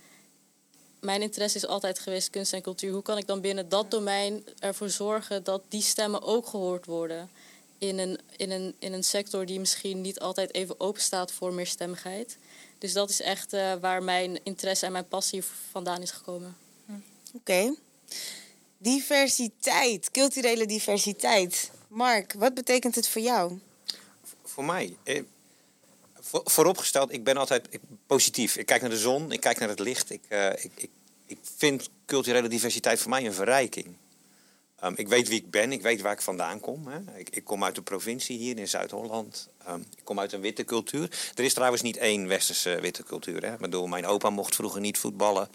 mijn 1.00 1.22
interesse 1.22 1.58
is 1.58 1.68
altijd 1.68 2.00
geweest 2.00 2.30
kunst 2.30 2.54
en 2.54 2.62
cultuur. 2.62 2.92
Hoe 2.92 3.02
kan 3.02 3.18
ik 3.18 3.28
dan 3.28 3.42
binnen 3.42 3.70
dat 3.70 3.92
domein 3.92 4.46
ervoor 4.60 4.90
zorgen 4.90 5.44
dat 5.44 5.62
die 5.70 5.82
stemmen 5.82 6.22
ook 6.22 6.48
gehoord 6.48 6.86
worden? 6.86 7.30
In 7.78 8.00
een, 8.00 8.20
in 8.38 8.52
een, 8.52 8.76
in 8.80 8.94
een 8.94 9.04
sector 9.04 9.46
die 9.46 9.60
misschien 9.60 10.02
niet 10.02 10.20
altijd 10.20 10.54
even 10.54 10.80
open 10.80 11.02
staat 11.02 11.32
voor 11.32 11.54
meerstemmigheid. 11.54 12.38
Dus 12.84 12.94
dat 12.94 13.10
is 13.10 13.22
echt 13.22 13.54
eh, 13.54 13.74
waar 13.82 14.04
mijn 14.04 14.40
interesse 14.44 14.86
en 14.86 14.92
mijn 14.92 15.08
passie 15.08 15.44
vandaan 15.72 16.02
is 16.02 16.12
gekomen. 16.12 16.58
Oké. 17.34 17.76
Diversiteit, 18.78 20.12
culturele 20.12 20.66
diversiteit. 20.66 21.72
Mark, 21.88 22.34
wat 22.34 22.54
betekent 22.54 22.96
het 22.96 23.08
voor 23.08 23.22
jou? 23.22 23.60
Voor 24.44 24.66
mij, 24.66 24.98
eh, 25.04 25.24
voor, 26.20 26.42
vooropgesteld, 26.46 27.12
ik 27.14 27.24
ben 27.24 27.38
altijd 27.38 27.68
ik- 27.70 27.82
positief. 28.08 28.56
Ik 28.58 28.66
kijk 28.66 28.82
naar 28.82 28.90
de 28.90 28.98
zon, 28.98 29.32
ik 29.32 29.40
kijk 29.40 29.60
naar 29.60 29.70
het 29.70 29.80
licht. 29.80 30.10
Ik, 30.12 30.22
eh, 30.28 30.50
ik, 30.50 30.72
ik, 30.76 30.90
ik 31.26 31.38
vind 31.58 31.90
culturele 32.06 32.48
diversiteit 32.48 33.00
voor 33.00 33.10
mij 33.10 33.26
een 33.26 33.34
verrijking. 33.34 33.96
Ehm, 34.84 34.94
ik 34.96 35.08
weet 35.08 35.28
wie 35.28 35.40
ik 35.40 35.50
ben, 35.52 35.72
ik 35.72 35.82
weet 35.82 36.02
waar 36.02 36.12
ik 36.12 36.22
vandaan 36.22 36.60
kom. 36.60 36.88
Hè. 36.88 37.20
Ik, 37.20 37.30
ik 37.30 37.44
kom 37.44 37.64
uit 37.64 37.76
de 37.76 37.82
provincie 37.82 38.38
hier 38.38 38.58
in 38.58 38.68
Zuid-Holland. 38.68 39.50
Ehm, 39.66 39.80
ik 39.80 40.04
kom 40.04 40.20
uit 40.20 40.32
een 40.34 40.42
witte 40.42 40.64
cultuur. 40.64 41.10
Er 41.36 41.44
is 41.44 41.54
trouwens 41.54 41.82
niet 41.82 41.98
één 41.98 42.28
westerse 42.28 42.80
witte 42.82 43.04
cultuur. 43.04 43.46
Hè. 43.46 43.54
Ik 43.54 43.60
bedoel, 43.60 43.88
mijn 43.88 44.06
opa 44.06 44.30
mocht 44.30 44.56
vroeger 44.56 44.82
niet 44.82 44.98
voetballen 44.98 45.48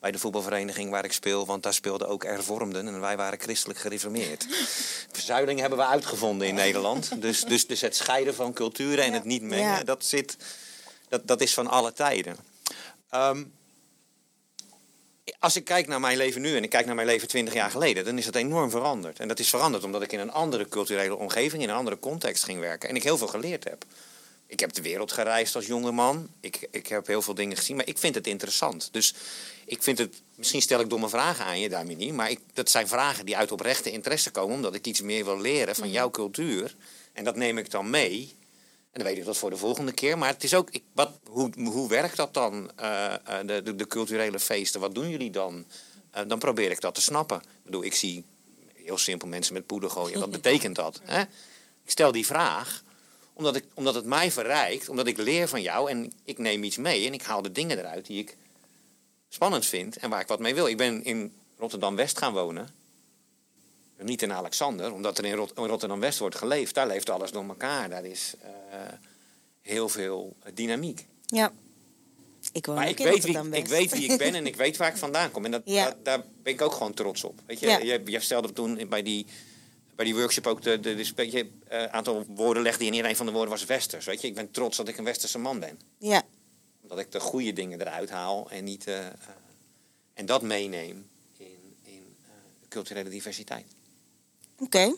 bij 0.00 0.10
de 0.10 0.18
voetbalvereniging 0.18 0.90
waar 0.90 1.04
ik 1.04 1.12
speel, 1.12 1.46
want 1.46 1.62
daar 1.62 1.74
speelden 1.74 2.08
ook 2.08 2.24
hervormden 2.24 2.86
en 2.86 3.00
wij 3.00 3.16
waren 3.16 3.40
christelijk 3.40 3.78
gereformeerd. 3.78 4.46
Verzuiling 5.12 5.60
hebben 5.60 5.78
we 5.78 5.86
uitgevonden 5.86 6.48
in 6.48 6.54
Nederland. 6.54 7.22
Dus, 7.22 7.44
dus, 7.44 7.66
dus 7.66 7.80
het 7.80 7.96
scheiden 7.96 8.34
van 8.34 8.52
culturen 8.52 9.04
en 9.04 9.12
het 9.12 9.24
niet 9.24 9.42
mengen, 9.42 9.76
Ja. 9.76 9.82
dat, 9.84 10.04
zit, 10.04 10.36
dat, 11.08 11.26
dat 11.26 11.40
is 11.40 11.54
van 11.54 11.66
alle 11.66 11.92
tijden. 11.92 12.36
Ehm, 13.10 13.44
als 15.44 15.56
ik 15.56 15.64
kijk 15.64 15.86
naar 15.86 16.00
mijn 16.00 16.16
leven 16.16 16.40
nu 16.40 16.56
en 16.56 16.62
ik 16.62 16.70
kijk 16.70 16.86
naar 16.86 16.94
mijn 16.94 17.06
leven 17.06 17.28
20 17.28 17.54
jaar 17.54 17.70
geleden, 17.70 18.04
dan 18.04 18.18
is 18.18 18.26
het 18.26 18.34
enorm 18.34 18.70
veranderd. 18.70 19.20
En 19.20 19.28
dat 19.28 19.38
is 19.38 19.48
veranderd 19.48 19.84
omdat 19.84 20.02
ik 20.02 20.12
in 20.12 20.18
een 20.18 20.32
andere 20.32 20.68
culturele 20.68 21.16
omgeving, 21.16 21.62
in 21.62 21.68
een 21.68 21.74
andere 21.74 21.98
context 21.98 22.44
ging 22.44 22.60
werken. 22.60 22.88
En 22.88 22.96
ik 22.96 23.02
heel 23.02 23.18
veel 23.18 23.26
geleerd 23.26 23.64
heb. 23.64 23.84
Ik 24.46 24.60
heb 24.60 24.72
de 24.72 24.82
wereld 24.82 25.12
gereisd 25.12 25.54
als 25.54 25.66
jonge 25.66 25.92
man. 25.92 26.28
Ik, 26.40 26.68
ik 26.70 26.86
heb 26.86 27.06
heel 27.06 27.22
veel 27.22 27.34
dingen 27.34 27.56
gezien, 27.56 27.76
maar 27.76 27.86
ik 27.86 27.98
vind 27.98 28.14
het 28.14 28.26
interessant. 28.26 28.88
Dus 28.92 29.14
ik 29.64 29.82
vind 29.82 29.98
het, 29.98 30.20
misschien 30.34 30.62
stel 30.62 30.80
ik 30.80 30.90
domme 30.90 31.08
vragen 31.08 31.44
aan 31.44 31.60
je, 31.60 31.68
Damini, 31.68 32.12
maar 32.12 32.30
ik, 32.30 32.40
dat 32.52 32.70
zijn 32.70 32.88
vragen 32.88 33.26
die 33.26 33.36
uit 33.36 33.52
oprechte 33.52 33.90
interesse 33.90 34.30
komen, 34.30 34.54
omdat 34.54 34.74
ik 34.74 34.86
iets 34.86 35.00
meer 35.00 35.24
wil 35.24 35.40
leren 35.40 35.74
van 35.74 35.90
jouw 35.90 36.10
cultuur. 36.10 36.74
En 37.12 37.24
dat 37.24 37.36
neem 37.36 37.58
ik 37.58 37.70
dan 37.70 37.90
mee. 37.90 38.34
En 38.94 39.00
dan 39.00 39.08
weet 39.08 39.18
ik 39.18 39.24
dat 39.24 39.36
voor 39.36 39.50
de 39.50 39.56
volgende 39.56 39.92
keer. 39.92 40.18
Maar 40.18 40.28
het 40.28 40.44
is 40.44 40.54
ook, 40.54 40.70
ik, 40.70 40.82
wat, 40.92 41.10
hoe, 41.28 41.50
hoe 41.64 41.88
werkt 41.88 42.16
dat 42.16 42.34
dan, 42.34 42.70
eh, 42.76 43.14
eh, 43.14 43.46
de, 43.46 43.62
de, 43.62 43.74
de 43.76 43.86
culturele 43.86 44.40
feesten? 44.40 44.80
Wat 44.80 44.94
doen 44.94 45.10
jullie 45.10 45.30
dan? 45.30 45.64
Eh, 46.10 46.22
dan 46.26 46.38
probeer 46.38 46.70
ik 46.70 46.80
dat 46.80 46.94
te 46.94 47.00
snappen. 47.00 47.36
Ik 47.36 47.64
bedoel, 47.64 47.84
ik 47.84 47.94
zie 47.94 48.24
heel 48.74 48.98
simpel 48.98 49.28
mensen 49.28 49.54
met 49.54 49.66
poeder 49.66 49.90
gooien. 49.90 50.20
Wat 50.20 50.30
betekent 50.30 50.76
dat? 50.76 51.00
Hè? 51.02 51.20
Ik 51.84 51.90
stel 51.90 52.12
die 52.12 52.26
vraag 52.26 52.82
Omdat, 53.32 53.56
ik, 53.56 53.64
omdat 53.74 53.94
het 53.94 54.04
mij 54.04 54.30
verrijkt, 54.30 54.88
omdat 54.88 55.06
ik 55.06 55.16
leer 55.16 55.48
van 55.48 55.62
jou 55.62 55.90
en 55.90 56.12
ik 56.24 56.38
neem 56.38 56.62
iets 56.64 56.76
mee 56.76 57.06
en 57.06 57.12
ik 57.14 57.22
haal 57.22 57.42
de 57.42 57.52
dingen 57.52 57.78
eruit 57.78 58.06
die 58.06 58.18
ik 58.18 58.36
spannend 59.28 59.66
vind 59.66 59.96
en 59.96 60.10
waar 60.10 60.20
ik 60.20 60.26
wat 60.26 60.40
mee 60.40 60.54
wil. 60.54 60.66
Ik 60.66 60.76
ben 60.76 61.04
in 61.04 61.32
Rotterdam-West 61.58 62.18
gaan 62.18 62.32
wonen. 62.32 62.68
Niet 63.98 64.22
in 64.22 64.32
Alexander, 64.32 64.92
omdat 64.92 65.18
er 65.18 65.24
in, 65.24 65.34
Rot- 65.34 65.52
in 65.58 65.64
Rotterdam-West 65.64 66.18
wordt 66.18 66.36
geleefd. 66.36 66.74
Daar 66.74 66.86
leeft 66.86 67.10
alles 67.10 67.30
door 67.30 67.44
elkaar. 67.48 67.88
Daar 67.90 68.04
is 68.04 68.34
eh, 68.40 68.78
heel 69.60 69.88
veel 69.88 70.36
eh, 70.42 70.50
dynamiek. 70.54 71.06
Ja. 71.26 71.52
Ik 72.52 72.66
woon 72.66 72.74
Maar 72.74 72.88
ik 72.88 72.98
weet, 72.98 73.24
wie, 73.24 73.38
ik 73.52 73.66
weet 73.66 73.90
wie 73.92 74.12
ik 74.12 74.18
ben 74.18 74.34
en 74.34 74.46
ik 74.52 74.56
weet 74.56 74.76
waar 74.76 74.88
ik 74.90 74.96
vandaan 74.96 75.30
kom. 75.30 75.44
En 75.44 75.50
dat, 75.50 75.62
Ja. 75.64 75.84
dat- 75.84 76.04
daar 76.04 76.22
ben 76.42 76.52
ik 76.52 76.60
ook 76.60 76.72
gewoon 76.72 76.94
trots 76.94 77.24
op. 77.24 77.40
Weet 77.46 77.60
je, 77.60 77.66
Ja. 77.66 77.78
je, 77.78 78.00
je 78.04 78.20
stelde 78.20 78.52
toen 78.52 78.88
bij 78.88 79.02
die, 79.02 79.26
bij 79.94 80.04
die 80.04 80.14
workshop 80.14 80.46
ook 80.46 80.62
de, 80.62 80.80
de, 80.80 80.94
de, 81.14 81.48
eh, 81.68 81.84
aantal 81.84 82.24
woorden 82.28 82.62
legde 82.62 82.84
in. 82.84 83.04
Een 83.04 83.16
van 83.16 83.26
de 83.26 83.32
woorden 83.32 83.50
was 83.50 83.64
westers. 83.64 84.04
Weet 84.06 84.20
je, 84.20 84.26
ik 84.28 84.34
ben 84.34 84.50
trots 84.50 84.76
dat 84.76 84.88
ik 84.88 84.98
een 84.98 85.04
westerse 85.04 85.38
man 85.38 85.60
ben. 85.60 85.78
Ja, 85.98 86.22
Dat 86.82 86.98
ik 86.98 87.12
de 87.12 87.20
goede 87.20 87.52
dingen 87.52 87.80
eruit 87.80 88.10
haal 88.10 88.50
en 88.50 88.64
niet 88.64 88.86
en 90.14 90.26
dat 90.26 90.42
meeneem 90.42 91.10
in, 91.38 91.76
in 91.82 92.16
culturele 92.68 93.08
diversiteit. 93.10 93.66
Oké. 94.58 94.94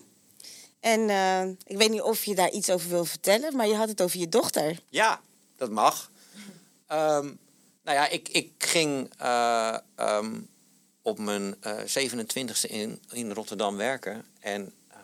En 0.80 1.10
eh, 1.10 1.48
ik 1.64 1.76
weet 1.76 1.90
niet 1.90 2.02
of 2.02 2.24
je 2.24 2.34
daar 2.34 2.50
iets 2.50 2.70
over 2.70 2.88
wil 2.88 3.04
vertellen, 3.04 3.56
maar 3.56 3.66
je 3.66 3.74
had 3.74 3.88
het 3.88 4.02
over 4.02 4.18
je 4.18 4.28
dochter. 4.28 4.78
Ja, 4.88 5.20
dat 5.56 5.70
mag. 5.70 6.10
Ehm, 6.86 7.24
nou 7.82 7.96
ja, 7.96 8.08
ik, 8.08 8.28
ik 8.28 8.52
ging 8.58 9.10
eh, 9.18 9.76
ehm, 9.94 10.40
op 11.02 11.18
mijn 11.18 11.56
eh 11.60 12.08
27e 12.08 12.70
in, 12.70 13.02
in 13.10 13.32
Rotterdam 13.32 13.76
werken. 13.76 14.24
En 14.40 14.72
ehm, 14.88 15.00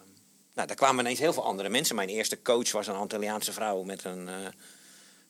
nou, 0.55 0.67
daar 0.67 0.77
kwamen 0.77 1.05
ineens 1.05 1.19
heel 1.19 1.33
veel 1.33 1.45
andere 1.45 1.69
mensen. 1.69 1.97
Mijn 1.97 2.09
eerste 2.09 2.43
coach 2.43 2.73
was 2.73 2.87
een 2.87 2.95
Antilliaanse 2.95 3.53
vrouw 3.53 3.83
met 3.83 4.05
een, 4.05 4.29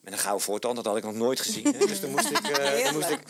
met 0.03 0.13
een 0.13 0.19
gouden 0.19 0.43
voortand. 0.43 0.75
Dat 0.75 0.85
had 0.85 0.97
ik 0.97 1.03
nog 1.03 1.13
nooit 1.13 1.39
gezien. 1.39 1.65
Hè? 1.65 1.85
Dus 1.85 1.99
toen 1.99 2.11
moest 2.11 2.29
ik... 2.29 2.47
eh, 2.47 2.91
moest 2.91 3.09
ik 3.09 3.21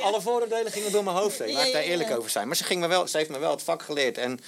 alle 0.00 0.20
vooroordelen 0.20 0.72
gingen 0.72 0.92
door 0.92 1.04
mijn 1.04 1.16
hoofd 1.16 1.38
heen. 1.38 1.52
Laat 1.52 1.66
ik 1.66 1.72
daar 1.72 1.82
eerlijk 1.82 2.10
over 2.16 2.30
zijn. 2.30 2.46
Maar 2.46 2.56
ze, 2.56 2.64
ging 2.64 2.80
me 2.80 2.86
wel, 2.86 3.08
ze 3.08 3.16
heeft 3.16 3.30
me 3.30 3.38
wel 3.38 3.50
het 3.50 3.62
vak 3.62 3.82
geleerd. 3.82 4.18
En 4.18 4.40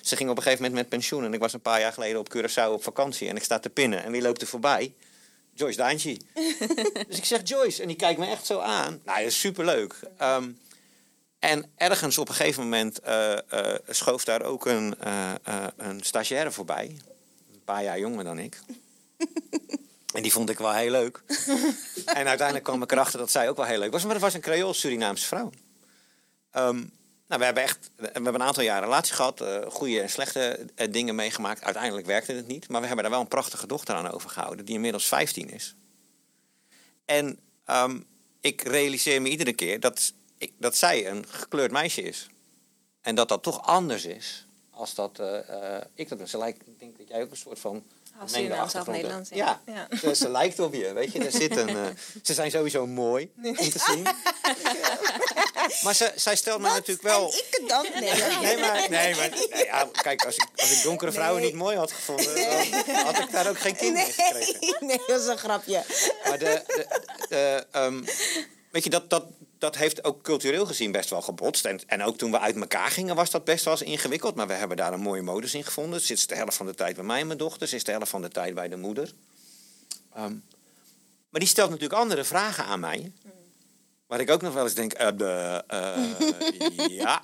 ze 0.00 0.16
ging 0.16 0.30
op 0.30 0.36
een 0.36 0.42
gegeven 0.42 0.64
moment 0.64 0.80
met 0.80 0.90
pensioen. 0.98 1.24
En 1.24 1.34
ik 1.34 1.40
was 1.40 1.52
een 1.52 1.60
paar 1.60 1.80
jaar 1.80 1.92
geleden 1.92 2.18
op 2.18 2.34
Curaçao 2.36 2.72
op 2.72 2.82
vakantie. 2.82 3.28
En 3.28 3.36
ik 3.36 3.42
sta 3.42 3.58
te 3.58 3.70
pinnen. 3.70 4.04
En 4.04 4.12
wie 4.12 4.22
loopt 4.22 4.40
er 4.40 4.46
voorbij? 4.46 4.94
Joyce 5.54 5.76
Daantje. 5.76 6.16
dus 7.08 7.16
ik 7.16 7.24
zeg 7.24 7.40
Joyce. 7.44 7.82
En 7.82 7.88
die 7.88 7.96
kijkt 7.96 8.18
me 8.18 8.26
echt 8.26 8.46
zo 8.46 8.58
aan. 8.58 9.00
Nou, 9.04 9.18
dat 9.18 9.26
is 9.26 9.40
superleuk. 9.40 9.94
Ehm, 10.18 10.50
en 11.38 11.72
ergens 11.76 12.18
op 12.18 12.28
een 12.28 12.34
gegeven 12.34 12.62
moment 12.62 13.00
eh, 13.00 13.32
eh, 13.32 13.78
schoof 13.88 14.24
daar 14.24 14.42
ook 14.42 14.66
een, 14.66 14.94
een 15.76 16.00
stagiaire 16.02 16.50
voorbij. 16.50 16.96
Een 17.52 17.64
paar 17.64 17.82
jaar 17.82 17.98
jonger 17.98 18.24
dan 18.24 18.38
ik. 18.38 18.60
En 20.12 20.22
die 20.22 20.32
vond 20.32 20.50
ik 20.50 20.58
wel 20.58 20.72
heel 20.72 20.90
leuk. 20.90 21.22
en 22.06 22.26
uiteindelijk 22.26 22.64
kwam 22.64 22.82
ik 22.82 22.92
erachter 22.92 23.18
dat 23.18 23.30
zij 23.30 23.48
ook 23.48 23.56
wel 23.56 23.66
heel 23.66 23.78
leuk 23.78 23.92
was. 23.92 24.02
Maar 24.02 24.12
dat 24.12 24.22
was 24.22 24.34
een 24.34 24.40
Creool 24.40 24.74
Surinaamse 24.74 25.26
vrouw. 25.26 25.50
Ehm, 26.50 26.76
nou, 27.26 27.40
we 27.40 27.44
hebben 27.44 27.62
echt 27.62 27.90
we 27.96 28.10
hebben 28.12 28.34
een 28.34 28.42
aantal 28.42 28.62
jaar 28.62 28.82
relatie 28.82 29.14
gehad. 29.14 29.40
eh, 29.40 29.66
goede 29.68 30.00
en 30.00 30.10
slechte 30.10 30.66
eh, 30.74 30.92
dingen 30.92 31.14
meegemaakt. 31.14 31.64
Uiteindelijk 31.64 32.06
werkte 32.06 32.32
het 32.32 32.46
niet. 32.46 32.68
Maar 32.68 32.80
we 32.80 32.86
hebben 32.86 33.04
daar 33.04 33.12
wel 33.12 33.22
een 33.22 33.28
prachtige 33.28 33.66
dochter 33.66 33.94
aan 33.94 34.10
overgehouden. 34.10 34.64
Die 34.64 34.74
inmiddels 34.74 35.08
15 35.08 35.50
is. 35.50 35.74
En 37.04 37.38
ehm, 37.64 38.00
ik 38.40 38.62
realiseer 38.62 39.22
me 39.22 39.28
iedere 39.28 39.52
keer 39.52 39.80
dat, 39.80 40.12
ik, 40.38 40.52
dat 40.58 40.76
zij 40.76 41.08
een 41.08 41.24
gekleurd 41.28 41.70
meisje 41.70 42.02
is. 42.02 42.28
En 43.00 43.14
dat 43.14 43.28
dat 43.28 43.42
toch 43.42 43.62
anders 43.66 44.04
is. 44.04 44.46
Als 44.82 44.94
dat 44.94 45.18
eh, 45.18 45.76
ik 45.94 46.08
dat 46.08 46.18
ben. 46.18 46.28
Ze 46.28 46.38
lijkt, 46.38 46.66
ik 46.66 46.78
denk 46.78 46.98
dat 46.98 47.08
jij 47.08 47.22
ook 47.22 47.30
een 47.30 47.36
soort 47.36 47.58
van 47.58 47.84
half 48.16 48.32
achtergrond 48.32 48.74
hebt. 48.74 48.86
Nederlands, 48.86 49.30
Ja, 49.30 49.60
ja. 49.66 49.88
Ze, 49.96 50.14
ze 50.14 50.30
lijkt 50.30 50.58
op 50.58 50.74
je, 50.74 50.92
weet 50.92 51.12
je. 51.12 51.24
Er 51.24 51.30
zit 51.32 51.56
een, 51.56 51.68
eh, 51.68 51.86
ze 52.22 52.34
zijn 52.34 52.50
sowieso 52.50 52.86
mooi 52.86 53.32
om 53.42 53.54
te 53.54 53.78
zien. 53.78 54.06
Maar 55.84 55.94
ze, 55.94 56.12
zij 56.16 56.36
stelt 56.36 56.60
me 56.60 56.68
natuurlijk 56.68 57.02
wel... 57.02 57.32
En 57.32 57.38
ik 57.38 57.46
het 57.50 57.68
dan? 57.68 57.86
Nee, 58.00 58.00
Nee, 58.40 58.56
maar, 58.58 58.90
nee, 58.90 59.14
maar 59.14 59.30
nee, 59.50 59.64
ja, 59.64 59.88
kijk, 59.92 60.24
als 60.24 60.36
ik, 60.36 60.48
als 60.56 60.70
ik 60.76 60.82
donkere 60.82 61.12
vrouwen 61.12 61.40
Nee. 61.40 61.50
niet 61.50 61.58
mooi 61.60 61.76
had 61.76 61.92
gevonden, 61.92 62.34
dan 62.86 62.94
had 62.94 63.18
ik 63.18 63.30
daar 63.30 63.48
ook 63.48 63.58
geen 63.58 63.76
kind 63.76 63.92
mee 63.92 64.04
gekregen. 64.04 64.56
nee, 64.60 64.74
nee, 64.80 65.00
dat 65.06 65.20
is 65.20 65.26
een 65.26 65.38
grapje. 65.38 65.82
Maar 66.24 66.38
de, 66.38 66.62
de, 66.66 66.86
de, 67.28 67.66
ehm, 67.70 68.02
weet 68.70 68.84
je, 68.84 68.90
dat, 68.90 69.10
dat, 69.10 69.24
dat 69.62 69.76
heeft 69.76 70.04
ook 70.04 70.22
cultureel 70.22 70.66
gezien 70.66 70.92
best 70.92 71.10
wel 71.10 71.22
gebotst. 71.22 71.64
En, 71.64 71.80
en 71.86 72.02
ook 72.02 72.16
toen 72.16 72.30
we 72.30 72.38
uit 72.38 72.56
elkaar 72.56 72.90
gingen 72.90 73.14
was 73.14 73.30
dat 73.30 73.44
best 73.44 73.64
wel 73.64 73.74
eens 73.74 73.82
ingewikkeld. 73.82 74.34
Maar 74.34 74.46
we 74.46 74.52
hebben 74.52 74.76
daar 74.76 74.92
een 74.92 75.00
mooie 75.00 75.22
modus 75.22 75.54
in 75.54 75.64
gevonden. 75.64 76.00
Zit 76.00 76.28
de 76.28 76.34
helft 76.34 76.56
van 76.56 76.66
de 76.66 76.74
tijd 76.74 76.94
bij 76.94 77.04
mij 77.04 77.20
en 77.20 77.26
mijn 77.26 77.38
dochter. 77.38 77.68
Ze 77.68 77.76
is 77.76 77.84
de 77.84 77.90
helft 77.90 78.10
van 78.10 78.22
de 78.22 78.28
tijd 78.28 78.54
bij 78.54 78.68
de 78.68 78.76
moeder. 78.76 79.12
Ehm, 80.14 80.34
maar 81.28 81.40
die 81.40 81.48
stelt 81.48 81.70
natuurlijk 81.70 82.00
andere 82.00 82.24
vragen 82.24 82.64
aan 82.64 82.80
mij. 82.80 83.12
Waar 84.06 84.20
ik 84.20 84.30
ook 84.30 84.42
nog 84.42 84.54
wel 84.54 84.64
eens 84.64 84.74
denk, 84.74 84.92
eh, 84.92 85.08
de, 85.16 85.64
eh, 85.66 86.88
ja. 87.02 87.22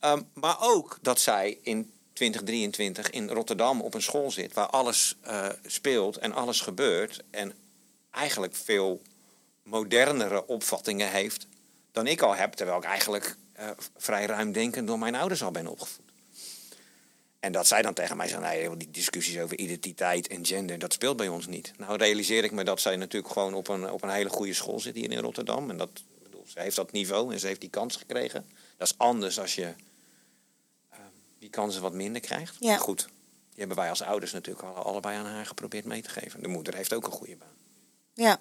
Ehm, 0.00 0.22
maar 0.32 0.56
ook 0.60 0.98
dat 1.02 1.20
zij 1.20 1.58
in 1.62 1.92
2023 2.12 3.10
in 3.10 3.28
Rotterdam 3.28 3.80
op 3.80 3.94
een 3.94 4.02
school 4.02 4.30
zit... 4.30 4.52
waar 4.52 4.68
alles 4.68 5.16
eh, 5.20 5.48
speelt 5.66 6.16
en 6.16 6.32
alles 6.32 6.60
gebeurt... 6.60 7.22
en 7.30 7.52
eigenlijk 8.10 8.54
veel 8.54 9.02
modernere 9.68 10.46
opvattingen 10.46 11.10
heeft 11.10 11.46
dan 11.92 12.06
ik 12.06 12.22
al 12.22 12.36
heb... 12.36 12.52
terwijl 12.52 12.78
ik 12.78 12.84
eigenlijk 12.84 13.36
eh, 13.52 13.70
vrij 13.96 14.26
ruimdenkend 14.26 14.86
door 14.86 14.98
mijn 14.98 15.14
ouders 15.14 15.42
al 15.42 15.50
ben 15.50 15.66
opgevoed. 15.66 16.08
En 17.40 17.52
dat 17.52 17.66
zij 17.66 17.82
dan 17.82 17.94
tegen 17.94 18.16
mij 18.16 18.28
zeggen, 18.28 18.48
nee, 18.48 18.76
die 18.76 18.90
discussies 18.90 19.38
over 19.38 19.58
identiteit 19.58 20.28
en 20.28 20.46
gender, 20.46 20.78
dat 20.78 20.92
speelt 20.92 21.16
bij 21.16 21.28
ons 21.28 21.46
niet. 21.46 21.72
Nou 21.76 21.96
realiseer 21.96 22.44
ik 22.44 22.52
me 22.52 22.64
dat 22.64 22.80
zij 22.80 22.96
natuurlijk 22.96 23.32
gewoon 23.32 23.54
op 23.54 23.68
een, 23.68 23.90
op 23.90 24.02
een 24.02 24.10
hele 24.10 24.28
goede 24.28 24.54
school 24.54 24.80
zit 24.80 24.94
hier 24.94 25.10
in 25.10 25.18
Rotterdam. 25.18 25.70
En 25.70 25.76
dat, 25.76 25.90
bedoel, 26.22 26.44
ze 26.46 26.60
heeft 26.60 26.76
dat 26.76 26.92
niveau 26.92 27.32
en 27.32 27.40
ze 27.40 27.46
heeft 27.46 27.60
die 27.60 27.70
kans 27.70 27.96
gekregen. 27.96 28.46
Dat 28.76 28.88
is 28.88 28.98
anders 28.98 29.40
als 29.40 29.54
je 29.54 29.74
eh, 30.88 30.98
die 31.38 31.50
kansen 31.50 31.82
wat 31.82 31.92
minder 31.92 32.20
krijgt. 32.20 32.56
Ja. 32.58 32.68
Maar 32.68 32.78
goed, 32.78 33.08
die 33.48 33.58
hebben 33.58 33.76
wij 33.76 33.88
als 33.88 34.02
ouders 34.02 34.32
natuurlijk 34.32 34.66
al, 34.66 34.74
allebei 34.74 35.16
aan 35.16 35.26
haar 35.26 35.46
geprobeerd 35.46 35.84
mee 35.84 36.02
te 36.02 36.10
geven. 36.10 36.42
De 36.42 36.48
moeder 36.48 36.74
heeft 36.74 36.94
ook 36.94 37.06
een 37.06 37.12
goede 37.12 37.36
baan. 37.36 37.56
Ja, 38.14 38.40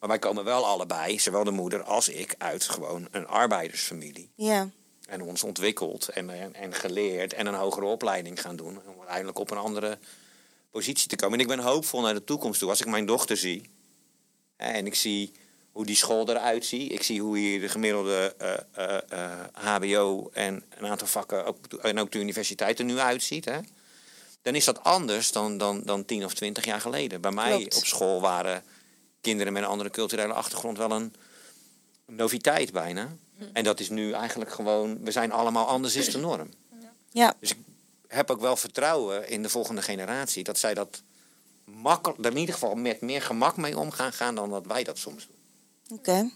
Maar 0.00 0.08
wij 0.08 0.18
komen 0.18 0.44
wel 0.44 0.66
allebei, 0.66 1.18
zowel 1.18 1.44
de 1.44 1.50
moeder 1.50 1.82
als 1.82 2.08
ik, 2.08 2.34
uit 2.38 2.64
gewoon 2.64 3.08
een 3.10 3.26
arbeidersfamilie. 3.26 4.30
ja, 4.34 4.68
En 5.06 5.22
ons 5.22 5.42
ontwikkeld 5.42 6.08
en, 6.08 6.30
en, 6.30 6.54
en 6.54 6.74
geleerd 6.74 7.32
en 7.32 7.46
een 7.46 7.54
hogere 7.54 7.86
opleiding 7.86 8.40
gaan 8.40 8.56
doen. 8.56 8.80
Om 8.86 8.98
uiteindelijk 8.98 9.38
op 9.38 9.50
een 9.50 9.58
andere 9.58 9.98
positie 10.70 11.08
te 11.08 11.16
komen. 11.16 11.34
En 11.34 11.44
ik 11.44 11.56
ben 11.56 11.58
hoopvol 11.58 12.00
naar 12.00 12.14
de 12.14 12.24
toekomst 12.24 12.60
toe. 12.60 12.68
Als 12.68 12.80
ik 12.80 12.86
mijn 12.86 13.06
dochter 13.06 13.36
zie 13.36 13.70
en 14.56 14.86
ik 14.86 14.94
zie 14.94 15.32
hoe 15.78 15.86
die 15.86 15.96
school 15.96 16.28
eruit 16.28 16.66
ziet. 16.66 16.92
Ik 16.92 17.02
zie 17.02 17.22
hoe 17.22 17.38
hier 17.38 17.60
de 17.60 17.68
gemiddelde 17.68 18.34
eh, 18.38 18.54
eh, 18.72 19.00
eh, 19.08 19.48
HBO 19.52 20.30
en 20.32 20.64
een 20.78 20.86
aantal 20.86 21.06
vakken 21.06 21.44
ook, 21.44 21.66
en 21.66 21.98
ook 21.98 22.12
de 22.12 22.18
universiteit 22.18 22.78
er 22.78 22.84
nu 22.84 22.98
uitziet. 22.98 23.44
Hè, 23.44 23.58
dan 24.42 24.54
is 24.54 24.64
dat 24.64 24.84
anders 24.84 25.32
dan, 25.32 25.58
dan, 25.58 25.82
dan 25.84 26.04
tien 26.04 26.24
of 26.24 26.34
twintig 26.34 26.64
jaar 26.64 26.80
geleden. 26.80 27.20
Bij 27.20 27.30
mij 27.30 27.56
Klopt. 27.56 27.76
op 27.76 27.84
school 27.84 28.20
waren 28.20 28.62
kinderen 29.28 29.52
met 29.52 29.62
een 29.62 29.68
andere 29.68 29.90
culturele 29.90 30.32
achtergrond 30.32 30.78
wel 30.78 30.90
een 30.90 31.14
noviteit 32.06 32.72
bijna. 32.72 33.16
En 33.52 33.64
dat 33.64 33.80
is 33.80 33.88
nu 33.88 34.12
eigenlijk 34.12 34.50
gewoon, 34.50 35.04
we 35.04 35.10
zijn 35.10 35.32
allemaal 35.32 35.66
anders 35.66 35.96
is 35.96 36.10
de 36.10 36.18
norm. 36.18 36.48
ja. 37.10 37.34
Dus 37.40 37.50
ik 37.50 37.58
heb 38.06 38.30
ook 38.30 38.40
wel 38.40 38.56
vertrouwen 38.56 39.28
in 39.28 39.42
de 39.42 39.48
volgende 39.48 39.82
generatie 39.82 40.44
dat 40.44 40.58
zij 40.58 40.74
dat 40.74 41.02
makkelijk, 41.64 42.24
er 42.24 42.30
in 42.30 42.36
ieder 42.36 42.54
geval 42.54 42.74
met 42.74 43.00
meer 43.00 43.22
gemak 43.22 43.56
mee 43.56 43.78
om 43.78 43.90
gaan 43.90 44.34
dan 44.34 44.50
dat 44.50 44.66
wij 44.66 44.84
dat 44.84 44.98
soms 44.98 45.26
doen. 45.26 45.98
Oké. 45.98 46.30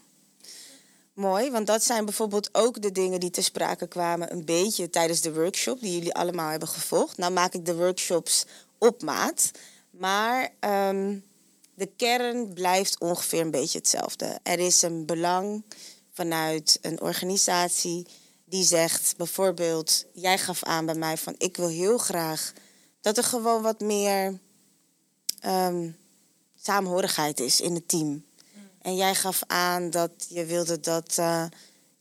Mooi, 1.12 1.50
want 1.50 1.66
dat 1.66 1.84
zijn 1.84 2.04
bijvoorbeeld 2.04 2.48
ook 2.52 2.82
de 2.82 2.92
dingen 2.92 3.20
die 3.20 3.30
te 3.30 3.42
sprake 3.42 3.86
kwamen 3.86 4.32
een 4.32 4.44
beetje 4.44 4.90
tijdens 4.90 5.20
de 5.20 5.34
workshop 5.34 5.80
die 5.80 5.94
jullie 5.94 6.14
allemaal 6.14 6.50
hebben 6.50 6.68
gevolgd. 6.68 7.16
Nou 7.16 7.32
maak 7.32 7.54
ik 7.54 7.66
de 7.66 7.76
workshops 7.76 8.46
op 8.78 9.02
maat, 9.02 9.50
maar 9.90 10.52
ehm, 10.60 11.16
de 11.82 11.90
kern 11.96 12.52
blijft 12.52 13.00
ongeveer 13.00 13.40
een 13.40 13.50
beetje 13.50 13.78
hetzelfde. 13.78 14.38
Er 14.42 14.58
is 14.58 14.82
een 14.82 15.06
belang 15.06 15.64
vanuit 16.12 16.78
een 16.80 17.00
organisatie 17.00 18.06
die 18.44 18.64
zegt 18.64 19.14
bijvoorbeeld, 19.16 20.04
jij 20.12 20.38
gaf 20.38 20.62
aan 20.64 20.86
bij 20.86 20.94
mij 20.94 21.16
van 21.16 21.34
ik 21.38 21.56
wil 21.56 21.68
heel 21.68 21.98
graag 21.98 22.52
dat 23.00 23.16
er 23.16 23.24
gewoon 23.24 23.62
wat 23.62 23.80
meer 23.80 24.38
ehm, 25.40 25.90
saamhorigheid 26.54 27.40
is 27.40 27.60
in 27.60 27.74
het 27.74 27.88
team. 27.88 28.24
En 28.78 28.96
jij 28.96 29.14
gaf 29.14 29.42
aan 29.46 29.90
dat 29.90 30.10
je 30.28 30.44
wilde 30.44 30.80
dat 30.80 31.18
eh, 31.18 31.44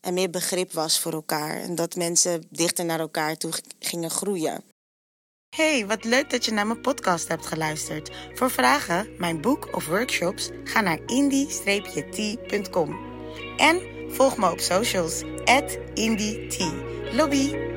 er 0.00 0.12
meer 0.12 0.30
begrip 0.30 0.72
was 0.72 0.98
voor 0.98 1.12
elkaar. 1.12 1.56
En 1.56 1.74
dat 1.74 1.94
mensen 1.94 2.46
dichter 2.50 2.84
naar 2.84 3.00
elkaar 3.00 3.36
toe 3.36 3.52
gingen 3.78 4.10
groeien. 4.10 4.71
Hey, 5.56 5.86
wat 5.86 6.04
leuk 6.04 6.30
dat 6.30 6.44
je 6.44 6.52
naar 6.52 6.66
mijn 6.66 6.80
podcast 6.80 7.28
hebt 7.28 7.46
geluisterd. 7.46 8.10
Voor 8.34 8.50
vragen, 8.50 9.08
mijn 9.18 9.40
boek 9.40 9.68
of 9.74 9.86
workshops, 9.86 10.50
ga 10.64 10.80
naar 10.80 10.98
indie-t.com. 11.06 12.98
En 13.56 13.80
volg 14.08 14.36
me 14.36 14.50
op 14.50 14.60
socials, 14.60 15.22
at. 15.44 15.78
Lobby! 17.12 17.71